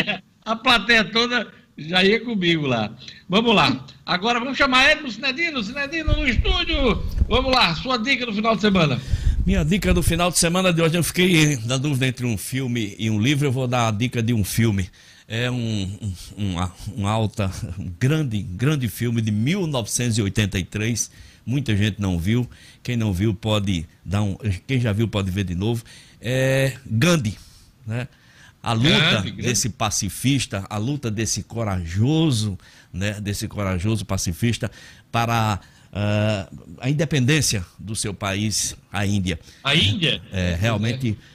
[0.45, 2.91] a plateia toda já ia comigo lá.
[3.27, 3.85] Vamos lá.
[4.05, 7.03] Agora vamos chamar Edmo Sinedino, Sinedino no estúdio.
[7.27, 8.99] Vamos lá, sua dica do final de semana.
[9.45, 12.95] Minha dica do final de semana de hoje, eu fiquei na dúvida entre um filme
[12.97, 14.89] e um livro, eu vou dar a dica de um filme.
[15.27, 15.99] É um,
[16.37, 16.55] um,
[16.97, 21.09] um, alta, um grande, grande filme de 1983.
[21.45, 22.49] Muita gente não viu.
[22.81, 24.37] Quem não viu pode dar um.
[24.67, 25.83] Quem já viu pode ver de novo.
[26.21, 27.37] É Gandhi,
[27.85, 28.07] né?
[28.61, 29.41] A luta Grande, grande.
[29.41, 32.57] desse pacifista, a luta desse corajoso,
[32.93, 34.71] né, desse corajoso pacifista
[35.11, 35.59] para
[35.91, 36.49] ah,
[36.79, 39.39] a independência do seu país, a Índia.
[39.63, 40.21] A Índia?
[40.31, 41.17] É, realmente.
[41.19, 41.32] ah,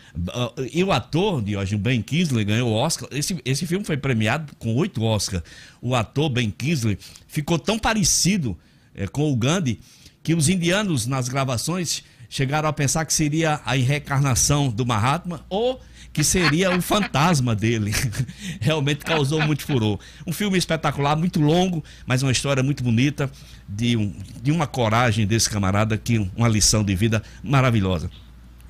[0.73, 3.09] E o ator de hoje, o Ben Kingsley, ganhou o Oscar.
[3.12, 5.43] Esse, esse filme foi premiado com oito Oscars.
[5.81, 8.59] O ator Ben Kingsley ficou tão parecido
[8.95, 9.81] eh, com o Gandhi
[10.23, 15.81] que os indianos, nas gravações, chegaram a pensar que seria a reencarnação do Mahatma ou
[16.12, 17.93] que seria o fantasma dele.
[18.61, 19.99] Realmente causou muito furor.
[20.27, 23.31] Um filme espetacular, muito longo, mas uma história muito bonita,
[23.69, 28.11] de, um, de uma coragem desse camarada, que uma lição de vida maravilhosa.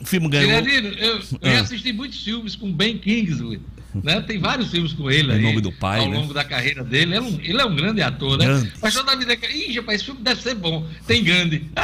[0.00, 0.50] O filme ganhou.
[0.64, 1.22] Sinedino, eu, eu
[1.52, 1.60] já Ah.
[1.60, 3.60] assisti muitos filmes com Ben Kingsley.
[4.04, 4.20] Né?
[4.20, 6.16] Tem vários filmes com ele aí, nome do pai, ao né?
[6.18, 7.04] longo da carreira dele.
[7.04, 8.44] Ele é um, ele é um grande ator, né?
[8.44, 8.72] Grande.
[8.82, 9.46] Mas toda a vida que.
[9.46, 10.86] Ih, rapaz, esse filme deve ser bom.
[11.06, 11.68] Tem Gandhi.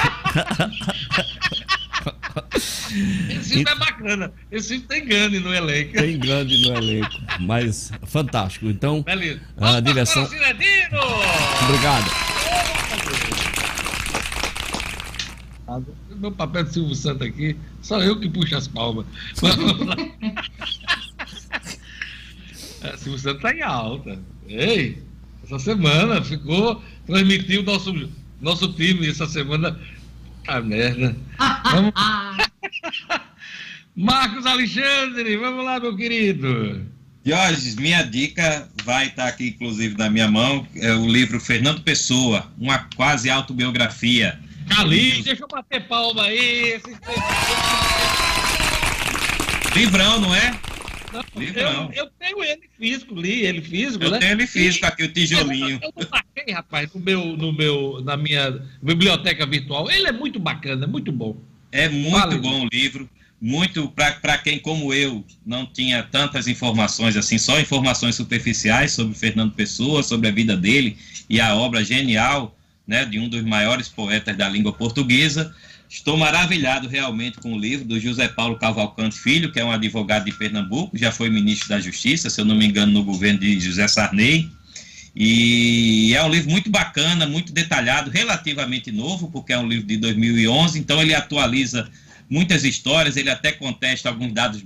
[3.31, 4.33] esse filme é bacana.
[4.53, 5.93] Esse filme tem Gandhi no elenco.
[5.95, 8.67] Tem grande no elenco, mas fantástico.
[8.67, 9.41] Então, Beleza.
[9.57, 10.27] a Vamos direção.
[10.29, 10.39] para
[15.67, 15.87] o Sinedino!
[15.87, 15.97] Obrigado.
[16.21, 19.07] Meu papel de Silvio Santos aqui, só eu que puxo as palmas.
[22.83, 24.19] É, Silvio Santos está em alta.
[24.47, 25.03] Ei,
[25.43, 28.11] essa semana ficou, transmitiu nosso,
[28.43, 29.79] nosso time essa semana.
[30.47, 31.17] A merda.
[31.71, 31.95] Vamos-
[33.97, 36.85] Marcos Alexandre, vamos lá, meu querido.
[37.25, 40.67] Jorge, minha dica vai estar aqui, inclusive, na minha mão.
[40.77, 44.39] É o livro Fernando Pessoa, uma quase autobiografia.
[44.69, 46.73] Cali, deixa eu bater palma aí.
[46.73, 46.97] Esse...
[49.75, 50.59] Livrão, não é?
[51.13, 51.91] Não, Livrão.
[51.93, 54.19] eu, eu tenho ele físico, li ele físico, Eu né?
[54.19, 55.79] tenho ele físico aqui, o tijolinho.
[55.83, 59.91] Eu não baixei, rapaz, no meu, no meu, na minha biblioteca virtual.
[59.91, 61.37] Ele é muito bacana, muito bom.
[61.71, 63.09] É muito bom o livro.
[63.41, 69.53] Muito para quem, como eu, não tinha tantas informações assim, só informações superficiais sobre Fernando
[69.53, 70.97] Pessoa, sobre a vida dele
[71.29, 72.57] e a obra genial
[72.87, 75.55] né, de um dos maiores poetas da língua portuguesa.
[75.89, 80.25] Estou maravilhado realmente com o livro do José Paulo Cavalcante Filho, que é um advogado
[80.25, 83.61] de Pernambuco, já foi ministro da Justiça, se eu não me engano, no governo de
[83.61, 84.51] José Sarney.
[85.15, 89.97] E é um livro muito bacana, muito detalhado, relativamente novo, porque é um livro de
[89.99, 91.89] 2011, então ele atualiza
[92.29, 94.65] muitas histórias, ele até contesta alguns dados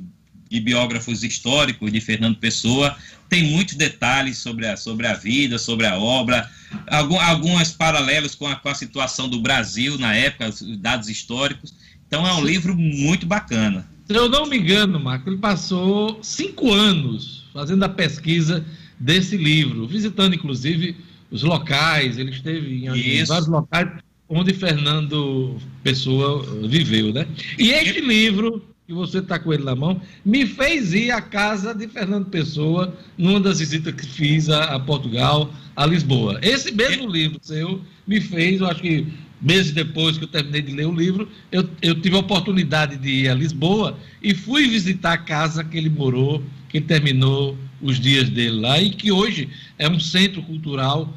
[0.50, 2.96] de biógrafos históricos de Fernando Pessoa,
[3.28, 6.48] tem muitos detalhes sobre a, sobre a vida, sobre a obra,
[6.86, 11.74] algum, alguns paralelos com a, com a situação do Brasil na época, os dados históricos.
[12.06, 13.86] Então é um livro muito bacana.
[14.06, 18.64] Se eu não me engano, Marco, ele passou cinco anos fazendo a pesquisa
[18.98, 20.96] desse livro, visitando inclusive
[21.30, 23.90] os locais, ele esteve em, em vários locais
[24.28, 27.26] onde Fernando Pessoa viveu, né?
[27.58, 31.74] E este livro, que você está com ele na mão, me fez ir à casa
[31.74, 36.38] de Fernando Pessoa numa das visitas que fiz a, a Portugal, a Lisboa.
[36.40, 39.06] Esse mesmo livro seu me fez, eu acho que
[39.42, 43.10] meses depois que eu terminei de ler o livro, eu, eu tive a oportunidade de
[43.10, 48.30] ir a Lisboa e fui visitar a casa que ele morou, que terminou os dias
[48.30, 51.14] dele lá e que hoje é um centro cultural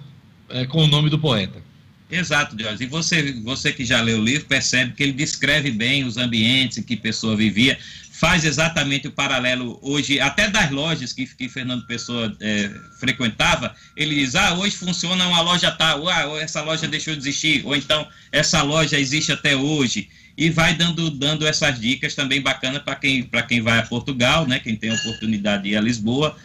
[0.50, 1.64] eh, com o nome do poeta.
[2.12, 2.84] Exato, Jorge.
[2.84, 6.78] E você, você que já leu o livro percebe que ele descreve bem os ambientes
[6.78, 7.78] em que a pessoa vivia,
[8.22, 12.70] faz exatamente o paralelo hoje, até das lojas que, que Fernando Pessoa é,
[13.00, 17.66] frequentava, ele diz, ah, hoje funciona uma loja tal, ah, essa loja deixou de existir,
[17.66, 20.08] ou então essa loja existe até hoje,
[20.38, 24.60] e vai dando, dando essas dicas também bacanas para quem, quem vai a Portugal, né,
[24.60, 26.38] quem tem a oportunidade de ir a Lisboa,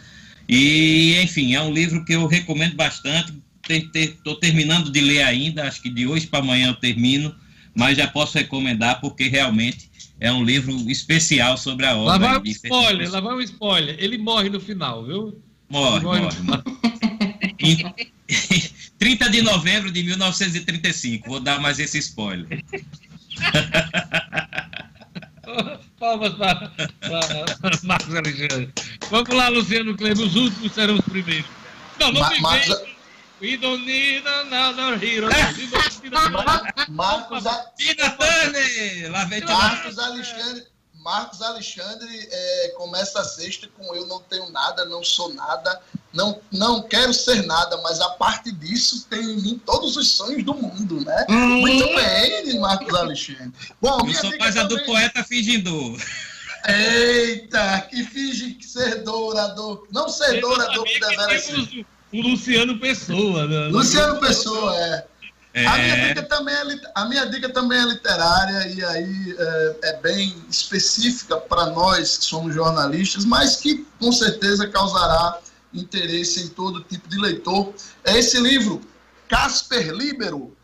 [0.49, 3.33] e, enfim, é um livro que eu recomendo bastante,
[3.73, 7.35] estou terminando de ler ainda, acho que de hoje para amanhã eu termino,
[7.75, 9.89] mas já posso recomendar porque realmente
[10.19, 12.13] é um livro especial sobre a obra.
[12.13, 13.95] Lá vai um spoiler, lá vai um spoiler.
[13.99, 15.41] Ele morre no final, viu?
[15.69, 16.39] Morre, morre.
[16.41, 16.63] morre.
[17.59, 17.77] em,
[18.97, 21.29] 30 de novembro de 1935.
[21.29, 22.63] Vou dar mais esse spoiler.
[25.99, 26.69] Palmas para,
[27.61, 28.69] para Marcos Alexandre.
[29.09, 30.25] Vamos lá, Luciano Kleber.
[30.25, 31.45] Os últimos serão os primeiros.
[31.99, 32.96] Não, não Ma me Marcos...
[33.39, 35.29] We don't need another hero.
[36.89, 37.71] Marcos, a...
[39.45, 40.65] Marcos Alexandre.
[40.95, 45.79] Marcos Alexandre é, começa a sexta com Eu não tenho nada, não sou nada,
[46.11, 50.43] não, não quero ser nada, mas a parte disso tem em mim todos os sonhos
[50.43, 51.25] do mundo, né?
[51.29, 51.61] Hum.
[51.61, 53.53] Muito bem, Marcos Alexandre.
[53.79, 55.95] Bom, Eu sou mais a do poeta fingindo.
[56.67, 59.87] Eita, que finge ser dourador.
[59.91, 63.47] Não ser dourador que deveria ser o Luciano Pessoa.
[63.47, 63.67] Né?
[63.67, 65.07] Luciano Pessoa, é.
[65.53, 65.65] é.
[65.65, 69.93] A, minha dica também é, a minha dica também é literária e aí é, é
[69.97, 75.39] bem específica para nós que somos jornalistas, mas que com certeza causará
[75.73, 77.73] interesse em todo tipo de leitor.
[78.03, 78.81] É esse livro,
[79.27, 80.55] Casper Libero.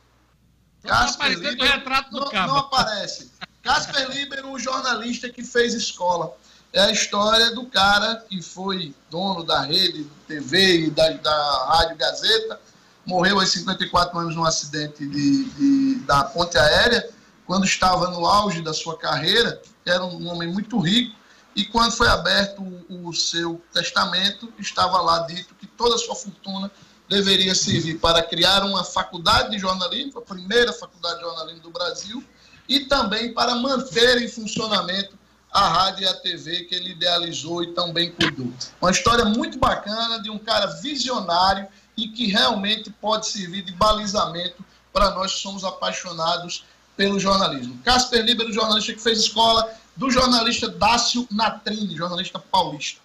[0.83, 1.71] Casper Libero.
[1.71, 3.31] Retrato não, não aparece.
[3.61, 6.35] Casper Libero, o jornalista que fez escola
[6.73, 11.97] é a história do cara que foi dono da rede TV e da, da Rádio
[11.97, 12.59] Gazeta,
[13.05, 17.07] morreu aos 54 anos num acidente de, de, da ponte aérea,
[17.45, 21.15] quando estava no auge da sua carreira, era um homem muito rico,
[21.55, 26.15] e quando foi aberto o, o seu testamento, estava lá dito que toda a sua
[26.15, 26.71] fortuna
[27.07, 32.23] deveria servir para criar uma faculdade de jornalismo, a primeira faculdade de jornalismo do Brasil,
[32.67, 35.19] e também para manter em funcionamento
[35.53, 38.51] a rádio e a TV que ele idealizou e também cuidou.
[38.81, 44.65] Uma história muito bacana de um cara visionário e que realmente pode servir de balizamento
[44.91, 46.65] para nós que somos apaixonados
[46.97, 47.79] pelo jornalismo.
[47.83, 52.99] Casper Libero, jornalista que fez escola, do jornalista Dácio Natrini, jornalista paulista.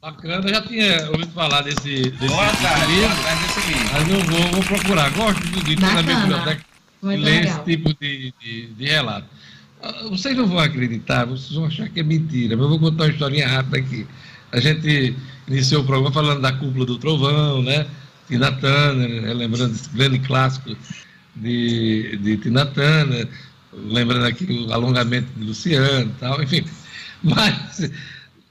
[0.00, 3.16] Bacana, já tinha ouvido falar desse, desse, Boa, desse livro,
[3.92, 5.10] mas eu vou, vou procurar.
[5.10, 6.64] Gosto de, de na biblioteca
[7.02, 9.26] ler esse tipo de, de, de relato.
[9.80, 13.04] Ah, vocês não vão acreditar, vocês vão achar que é mentira, mas eu vou contar
[13.04, 14.06] uma historinha rápida aqui.
[14.50, 15.14] A gente
[15.46, 17.86] iniciou o programa falando da cúpula do trovão, né?
[18.26, 20.76] Tina Turner, lembrando esse grande clássico
[21.36, 23.28] de, de Tina Turner,
[23.72, 26.64] lembrando aqui o alongamento de Luciano e tal, enfim.
[27.22, 27.90] Mas,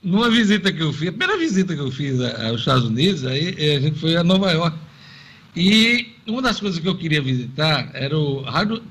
[0.02, 3.50] numa visita que eu fiz, a primeira visita que eu fiz aos Estados Unidos, aí
[3.76, 4.78] a gente foi a Nova York.
[5.56, 8.42] E uma das coisas que eu queria visitar era o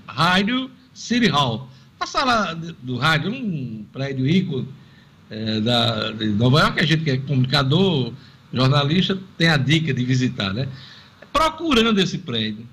[0.07, 4.67] Rádio City Hall a sala do rádio, um prédio rico
[5.31, 8.13] é, da, de Nova York, a gente que é comunicador,
[8.53, 10.69] jornalista, tem a dica de visitar, né?
[11.33, 12.67] Procurando esse prédio.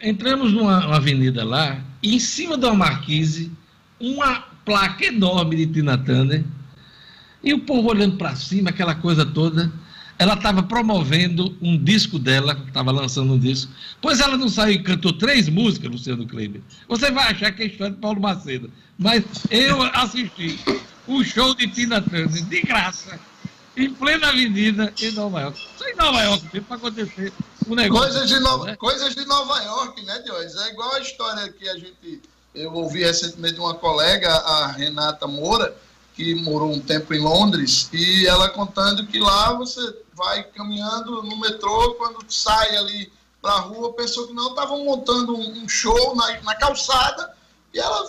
[0.00, 3.50] Entramos numa avenida lá, e em cima da marquise,
[3.98, 6.44] uma placa enorme de Tina Turner,
[7.42, 9.72] e o povo olhando para cima, aquela coisa toda
[10.18, 13.70] ela estava promovendo um disco dela, estava lançando um disco.
[14.00, 16.62] Pois ela não saiu e cantou três músicas, Luciano Kleber.
[16.88, 18.70] Você vai achar que é história de Paulo Macedo.
[18.98, 20.58] Mas eu assisti
[21.06, 23.20] o show de Tina Turner, de graça,
[23.76, 25.60] em plena avenida em Nova York.
[25.76, 27.32] Só em Nova York mesmo para acontecer
[27.68, 28.12] um negócio.
[28.12, 28.64] Coisas de, no...
[28.64, 28.76] né?
[28.76, 30.56] Coisas de Nova York, né, Deus?
[30.56, 32.22] É igual a história que a gente.
[32.54, 35.76] Eu ouvi recentemente de uma colega, a Renata Moura,
[36.14, 41.38] que morou um tempo em Londres, e ela contando que lá você vai caminhando no
[41.38, 46.16] metrô, quando sai ali para a rua, pensou que não, estavam montando um, um show
[46.16, 47.32] na, na, calçada,
[47.72, 48.08] e ela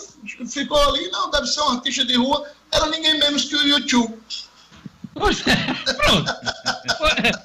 [0.50, 4.18] ficou ali, não, deve ser um artista de rua, era ninguém menos que o YouTube.
[5.14, 5.44] Poxa,
[5.96, 6.32] pronto.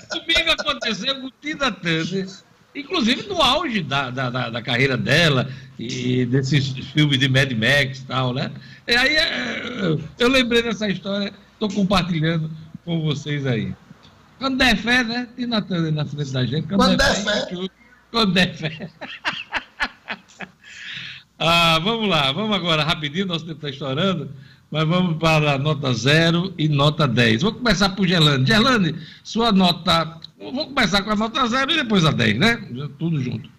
[0.10, 2.30] Comigo aconteceu com Tina Turner,
[2.74, 8.06] inclusive no auge da, da, da, carreira dela e desses filmes de Mad Max e
[8.06, 8.52] tal, né?
[8.88, 12.50] E aí é, eu lembrei dessa história, estou compartilhando
[12.86, 13.74] com vocês aí.
[14.44, 15.26] Quando der fé, né?
[15.38, 16.68] E na, na frente da gente.
[16.68, 17.46] Quando, quando der, fé.
[17.46, 17.68] fé.
[18.12, 18.90] Quando der fé.
[21.40, 24.30] ah, vamos lá, vamos agora rapidinho, nosso tempo está estourando,
[24.70, 27.42] mas vamos para a nota 0 e nota 10.
[27.42, 28.46] Vou começar por Gerlane.
[28.46, 30.20] Gerlane, sua nota.
[30.38, 32.62] Vou começar com a nota 0 e depois a 10, né?
[33.00, 33.50] Tudo junto.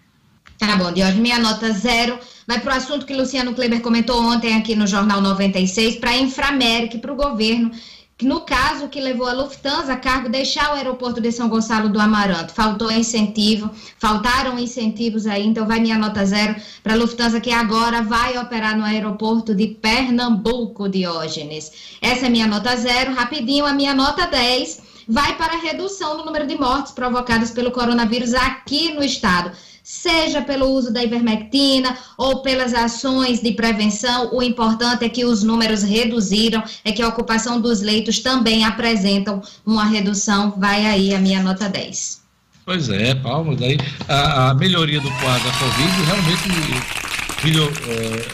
[0.59, 4.55] Tá bom, Diógenes, minha nota zero vai para o assunto que Luciano Kleber comentou ontem
[4.55, 7.71] aqui no Jornal 96, para a Inframérica, para o governo,
[8.21, 11.99] no caso que levou a Lufthansa a cargo deixar o aeroporto de São Gonçalo do
[11.99, 12.53] Amaranto.
[12.53, 13.69] Faltou incentivo,
[13.99, 18.77] faltaram incentivos aí, então vai minha nota zero para a Lufthansa que agora vai operar
[18.77, 21.97] no aeroporto de Pernambuco, Diógenes.
[22.01, 23.13] Essa é minha nota zero.
[23.13, 27.71] Rapidinho, a minha nota 10 vai para a redução do número de mortes provocadas pelo
[27.71, 29.51] coronavírus aqui no estado
[29.85, 35.43] seja pelo uso da ivermectina ou pelas ações de prevenção, o importante é que os
[35.43, 40.55] números reduziram, é que a ocupação dos leitos também apresentam uma redução.
[40.57, 42.19] Vai aí a minha nota 10.
[42.65, 43.77] Pois é, palmas aí.
[44.07, 47.71] A, a melhoria do quadro da Covid realmente melhor,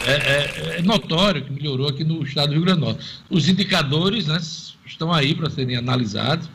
[0.06, 3.04] é, é, é, é, notório que melhorou aqui no estado do Rio Grande do Norte.
[3.28, 4.40] Os indicadores né,
[4.86, 6.48] estão aí para serem analisados.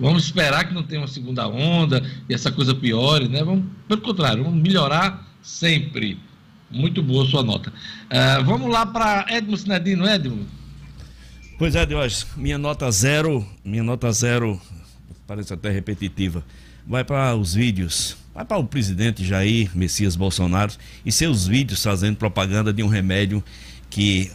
[0.00, 3.44] Vamos esperar que não tenha uma segunda onda e essa coisa piore, né?
[3.44, 6.18] Vamos, pelo contrário, vamos melhorar sempre.
[6.70, 7.70] Muito boa sua nota.
[7.70, 10.46] Uh, vamos lá para Edmo Sinedino, Edmo.
[11.58, 14.58] Pois é, Deus, minha nota zero, minha nota zero,
[15.26, 16.42] parece até repetitiva,
[16.86, 20.72] vai para os vídeos, vai para o presidente Jair Messias Bolsonaro
[21.04, 23.44] e seus vídeos fazendo propaganda de um remédio
[23.90, 24.32] que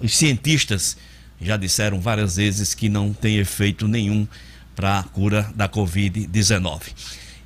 [0.00, 0.96] os cientistas
[1.40, 4.28] já disseram várias vezes que não tem efeito nenhum
[4.76, 6.82] para a cura da Covid-19.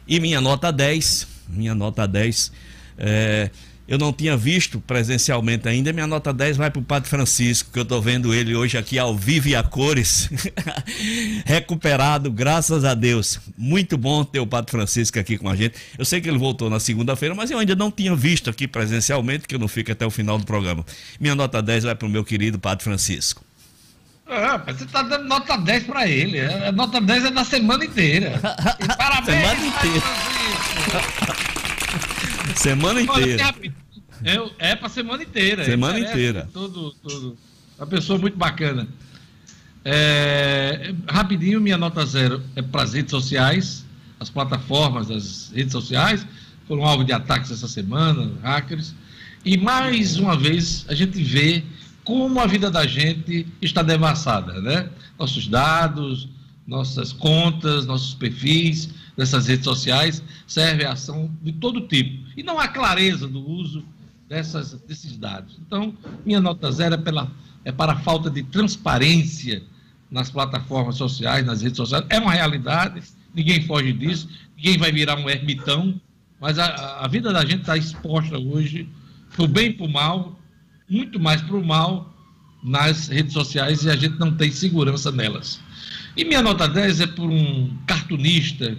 [0.07, 2.53] E minha nota 10, minha nota 10,
[2.99, 3.51] é,
[3.91, 7.79] eu não tinha visto presencialmente ainda, minha nota 10 vai para o Padre Francisco, que
[7.79, 10.31] eu estou vendo ele hoje aqui ao vivo e a cores,
[11.45, 13.41] recuperado, graças a Deus.
[13.59, 15.75] Muito bom ter o Padre Francisco aqui com a gente.
[15.99, 19.49] Eu sei que ele voltou na segunda-feira, mas eu ainda não tinha visto aqui presencialmente,
[19.49, 20.85] que eu não fico até o final do programa.
[21.19, 23.45] Minha nota 10 vai para o meu querido Padre Francisco.
[24.31, 26.41] Ah, você está dando nota 10 para ele.
[26.41, 28.41] A nota 10 é da semana inteira.
[28.79, 29.41] E parabéns.
[29.41, 30.07] semana inteira.
[32.55, 33.55] semana inteira.
[34.25, 35.65] É, é para semana inteira.
[35.65, 36.49] Semana inteira.
[36.53, 37.37] Tudo, tudo.
[37.77, 38.87] Uma pessoa muito bacana.
[39.85, 43.85] É, rapidinho, minha nota zero é para as redes sociais.
[44.21, 46.27] As plataformas das redes sociais
[46.69, 48.95] foram alvo de ataques essa semana, hackers.
[49.45, 51.65] E mais uma vez a gente vê
[52.11, 54.91] como a vida da gente está devassada, né?
[55.17, 56.29] Nossos dados,
[56.67, 62.27] nossas contas, nossos perfis dessas redes sociais servem a ação de todo tipo.
[62.37, 63.85] E não há clareza do uso
[64.29, 65.57] dessas, desses dados.
[65.65, 65.95] Então,
[66.27, 67.31] minha nota zero é, pela,
[67.65, 69.63] é para a falta de transparência
[70.11, 72.05] nas plataformas sociais, nas redes sociais.
[72.09, 76.01] É uma realidade, ninguém foge disso, ninguém vai virar um ermitão,
[76.41, 78.89] mas a, a vida da gente está exposta hoje,
[79.39, 80.40] o bem e o mal,
[80.91, 82.13] muito mais para o mal
[82.63, 85.61] nas redes sociais e a gente não tem segurança nelas.
[86.17, 88.77] E minha nota 10 é por um cartunista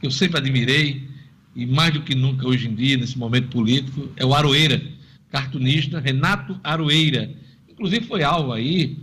[0.00, 1.08] que eu sempre admirei,
[1.54, 4.82] e mais do que nunca hoje em dia, nesse momento político, é o Aroeira,
[5.30, 7.30] cartunista Renato Aroeira.
[7.68, 8.96] Inclusive foi alvo aí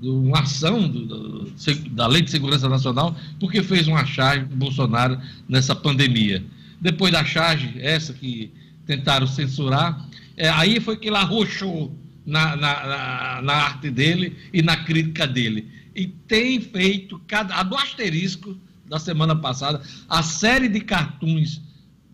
[0.00, 1.52] de uma ação do, do,
[1.90, 5.18] da Lei de Segurança Nacional, porque fez uma charge do Bolsonaro
[5.48, 6.42] nessa pandemia.
[6.80, 8.50] Depois da charge, essa que
[8.86, 10.04] tentaram censurar,
[10.36, 11.94] é, aí foi que ele arrochou
[12.24, 15.68] na, na, na, arte dele e na crítica dele.
[15.94, 18.56] E tem feito, cada, a do asterisco
[18.86, 21.60] da semana passada, a série de cartoons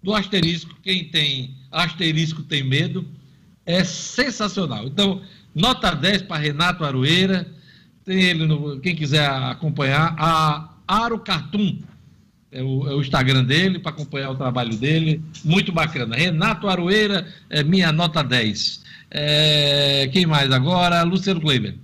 [0.03, 3.07] do asterisco, quem tem asterisco tem medo,
[3.65, 4.87] é sensacional.
[4.87, 5.23] Então,
[5.55, 7.51] nota 10 para Renato Aroeira,
[8.05, 11.79] tem ele, no, quem quiser acompanhar, a Aro Cartoon,
[12.53, 16.15] é o, é o Instagram dele, para acompanhar o trabalho dele, muito bacana.
[16.15, 18.86] Renato Aroeira, é minha nota 10.
[19.11, 21.03] É, quem mais agora?
[21.03, 21.79] Luciano Kleber.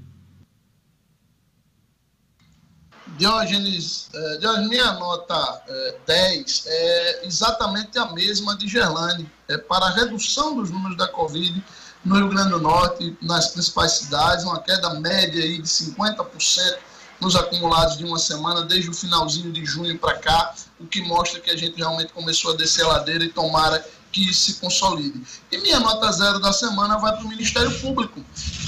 [3.18, 9.30] Diógenes, é, Diógenes, minha nota é, 10 é exatamente a mesma de Gerlane.
[9.48, 11.62] É para a redução dos números da Covid
[12.04, 16.78] no Rio Grande do Norte, nas principais cidades, uma queda média aí de 50%
[17.20, 21.38] nos acumulados de uma semana, desde o finalzinho de junho para cá, o que mostra
[21.38, 25.22] que a gente realmente começou a descer a ladeira e tomara que se consolide.
[25.50, 28.22] E minha nota zero da semana vai para o Ministério Público,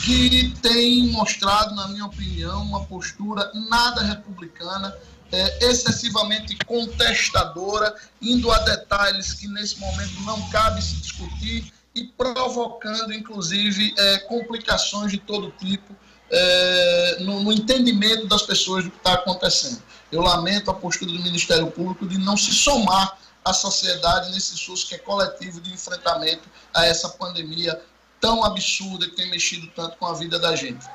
[0.04, 4.96] que tem mostrado, na minha opinião, uma postura nada republicana,
[5.30, 13.12] é, excessivamente contestadora, indo a detalhes que nesse momento não cabe se discutir e provocando,
[13.12, 15.94] inclusive, é, complicações de todo tipo
[16.30, 19.82] é, no, no entendimento das pessoas do que está acontecendo.
[20.10, 24.88] Eu lamento a postura do Ministério Público de não se somar a sociedade nesse esforço
[24.88, 27.78] que é coletivo de enfrentamento a essa pandemia
[28.20, 30.86] tão absurda que tem mexido tanto com a vida da gente.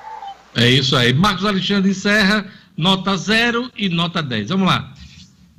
[0.55, 1.13] É isso aí.
[1.13, 4.49] Marcos Alexandre Serra, nota 0 e nota 10.
[4.49, 4.93] Vamos lá.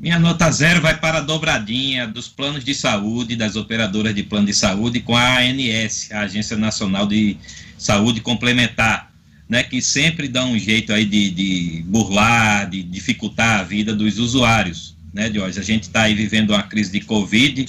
[0.00, 4.46] Minha nota zero vai para a dobradinha dos planos de saúde, das operadoras de plano
[4.46, 7.36] de saúde com a ANS, a Agência Nacional de
[7.76, 9.12] Saúde Complementar,
[9.46, 14.18] né, que sempre dá um jeito aí de, de burlar, de dificultar a vida dos
[14.18, 15.58] usuários, né, Jorge?
[15.58, 17.66] A gente está aí vivendo uma crise de Covid,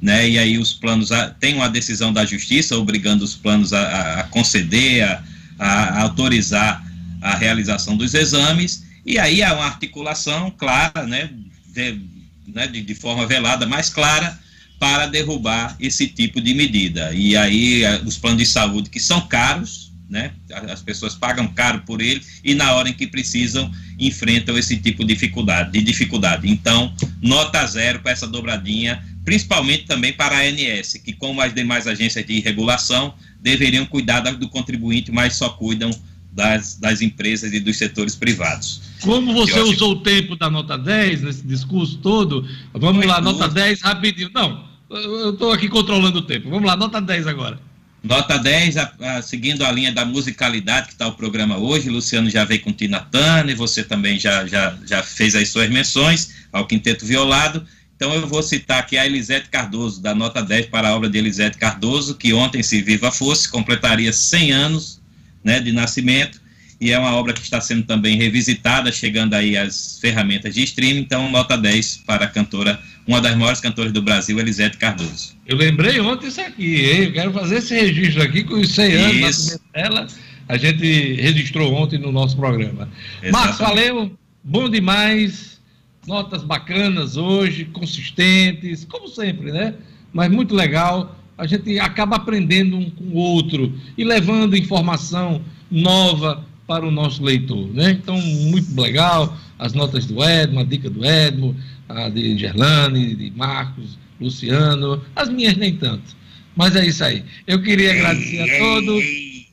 [0.00, 4.20] né, e aí os planos, a, tem uma decisão da Justiça obrigando os planos a,
[4.20, 5.22] a conceder, a,
[5.58, 6.84] a autorizar
[7.20, 11.30] a realização dos exames, e aí há uma articulação clara, né,
[11.66, 12.00] de,
[12.46, 14.38] né, de, de forma velada, mais clara,
[14.78, 17.12] para derrubar esse tipo de medida.
[17.12, 20.32] E aí os planos de saúde que são caros, né,
[20.68, 25.04] as pessoas pagam caro por ele e na hora em que precisam enfrentam esse tipo
[25.04, 25.70] de dificuldade.
[25.70, 26.50] De dificuldade.
[26.50, 26.92] Então,
[27.22, 32.26] nota zero para essa dobradinha, principalmente também para a ANS, que como as demais agências
[32.26, 35.90] de regulação deveriam cuidar do contribuinte, mas só cuidam
[36.32, 38.82] das, das empresas e dos setores privados.
[39.02, 43.80] Como você usou o tempo da nota 10 nesse discurso todo, vamos lá, nota 10
[43.80, 44.30] rapidinho.
[44.34, 46.50] Não, eu estou aqui controlando o tempo.
[46.50, 47.69] Vamos lá, nota 10 agora.
[48.02, 52.30] Nota 10, a, a, seguindo a linha da musicalidade que está o programa hoje, Luciano
[52.30, 56.66] já veio com Tina Turner, você também já, já, já fez as suas menções ao
[56.66, 57.66] Quinteto Violado.
[57.94, 61.18] Então eu vou citar aqui a Elisete Cardoso, da nota 10 para a obra de
[61.18, 65.00] Elisete Cardoso, que ontem, se viva fosse, completaria 100 anos
[65.44, 66.39] né, de nascimento,
[66.80, 71.00] e é uma obra que está sendo também revisitada, chegando aí às ferramentas de streaming,
[71.00, 75.36] então nota 10 para a cantora, uma das maiores cantoras do Brasil, Elisete Cardoso.
[75.46, 77.04] Eu lembrei ontem isso aqui, hein?
[77.04, 80.06] eu quero fazer esse registro aqui com os 100 anos dela,
[80.48, 82.88] a gente registrou ontem no nosso programa.
[83.22, 83.32] Exatamente.
[83.32, 85.60] Marcos, valeu, bom demais,
[86.06, 89.74] notas bacanas hoje, consistentes, como sempre, né?
[90.12, 95.40] Mas muito legal a gente acaba aprendendo um com o outro e levando informação
[95.70, 97.66] nova para o nosso leitor.
[97.74, 97.90] Né?
[97.90, 101.56] Então, muito legal, as notas do Edmo, a dica do Edmo,
[101.88, 106.14] a de Gerlane, de Marcos, Luciano, as minhas nem tanto.
[106.54, 107.24] Mas é isso aí.
[107.44, 109.04] Eu queria agradecer a todos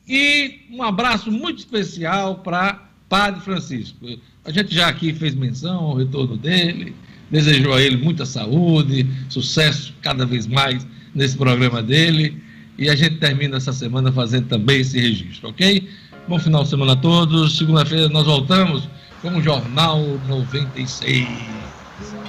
[0.07, 3.97] e um abraço muito especial para Padre Francisco.
[4.45, 6.93] A gente já aqui fez menção ao retorno dele,
[7.31, 10.85] desejou a ele muita saúde, sucesso cada vez mais
[11.15, 12.37] nesse programa dele.
[12.77, 15.89] E a gente termina essa semana fazendo também esse registro, ok?
[16.27, 17.57] Bom final de semana a todos.
[17.57, 18.89] Segunda-feira nós voltamos
[19.21, 21.27] com o Jornal 96.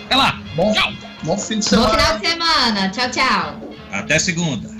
[0.07, 0.41] Até lá.
[0.55, 0.93] Bom, tchau.
[1.25, 1.89] Bom fim de semana.
[1.89, 2.89] Bom final de semana.
[2.91, 3.61] Tchau, tchau.
[3.91, 4.78] Até segunda.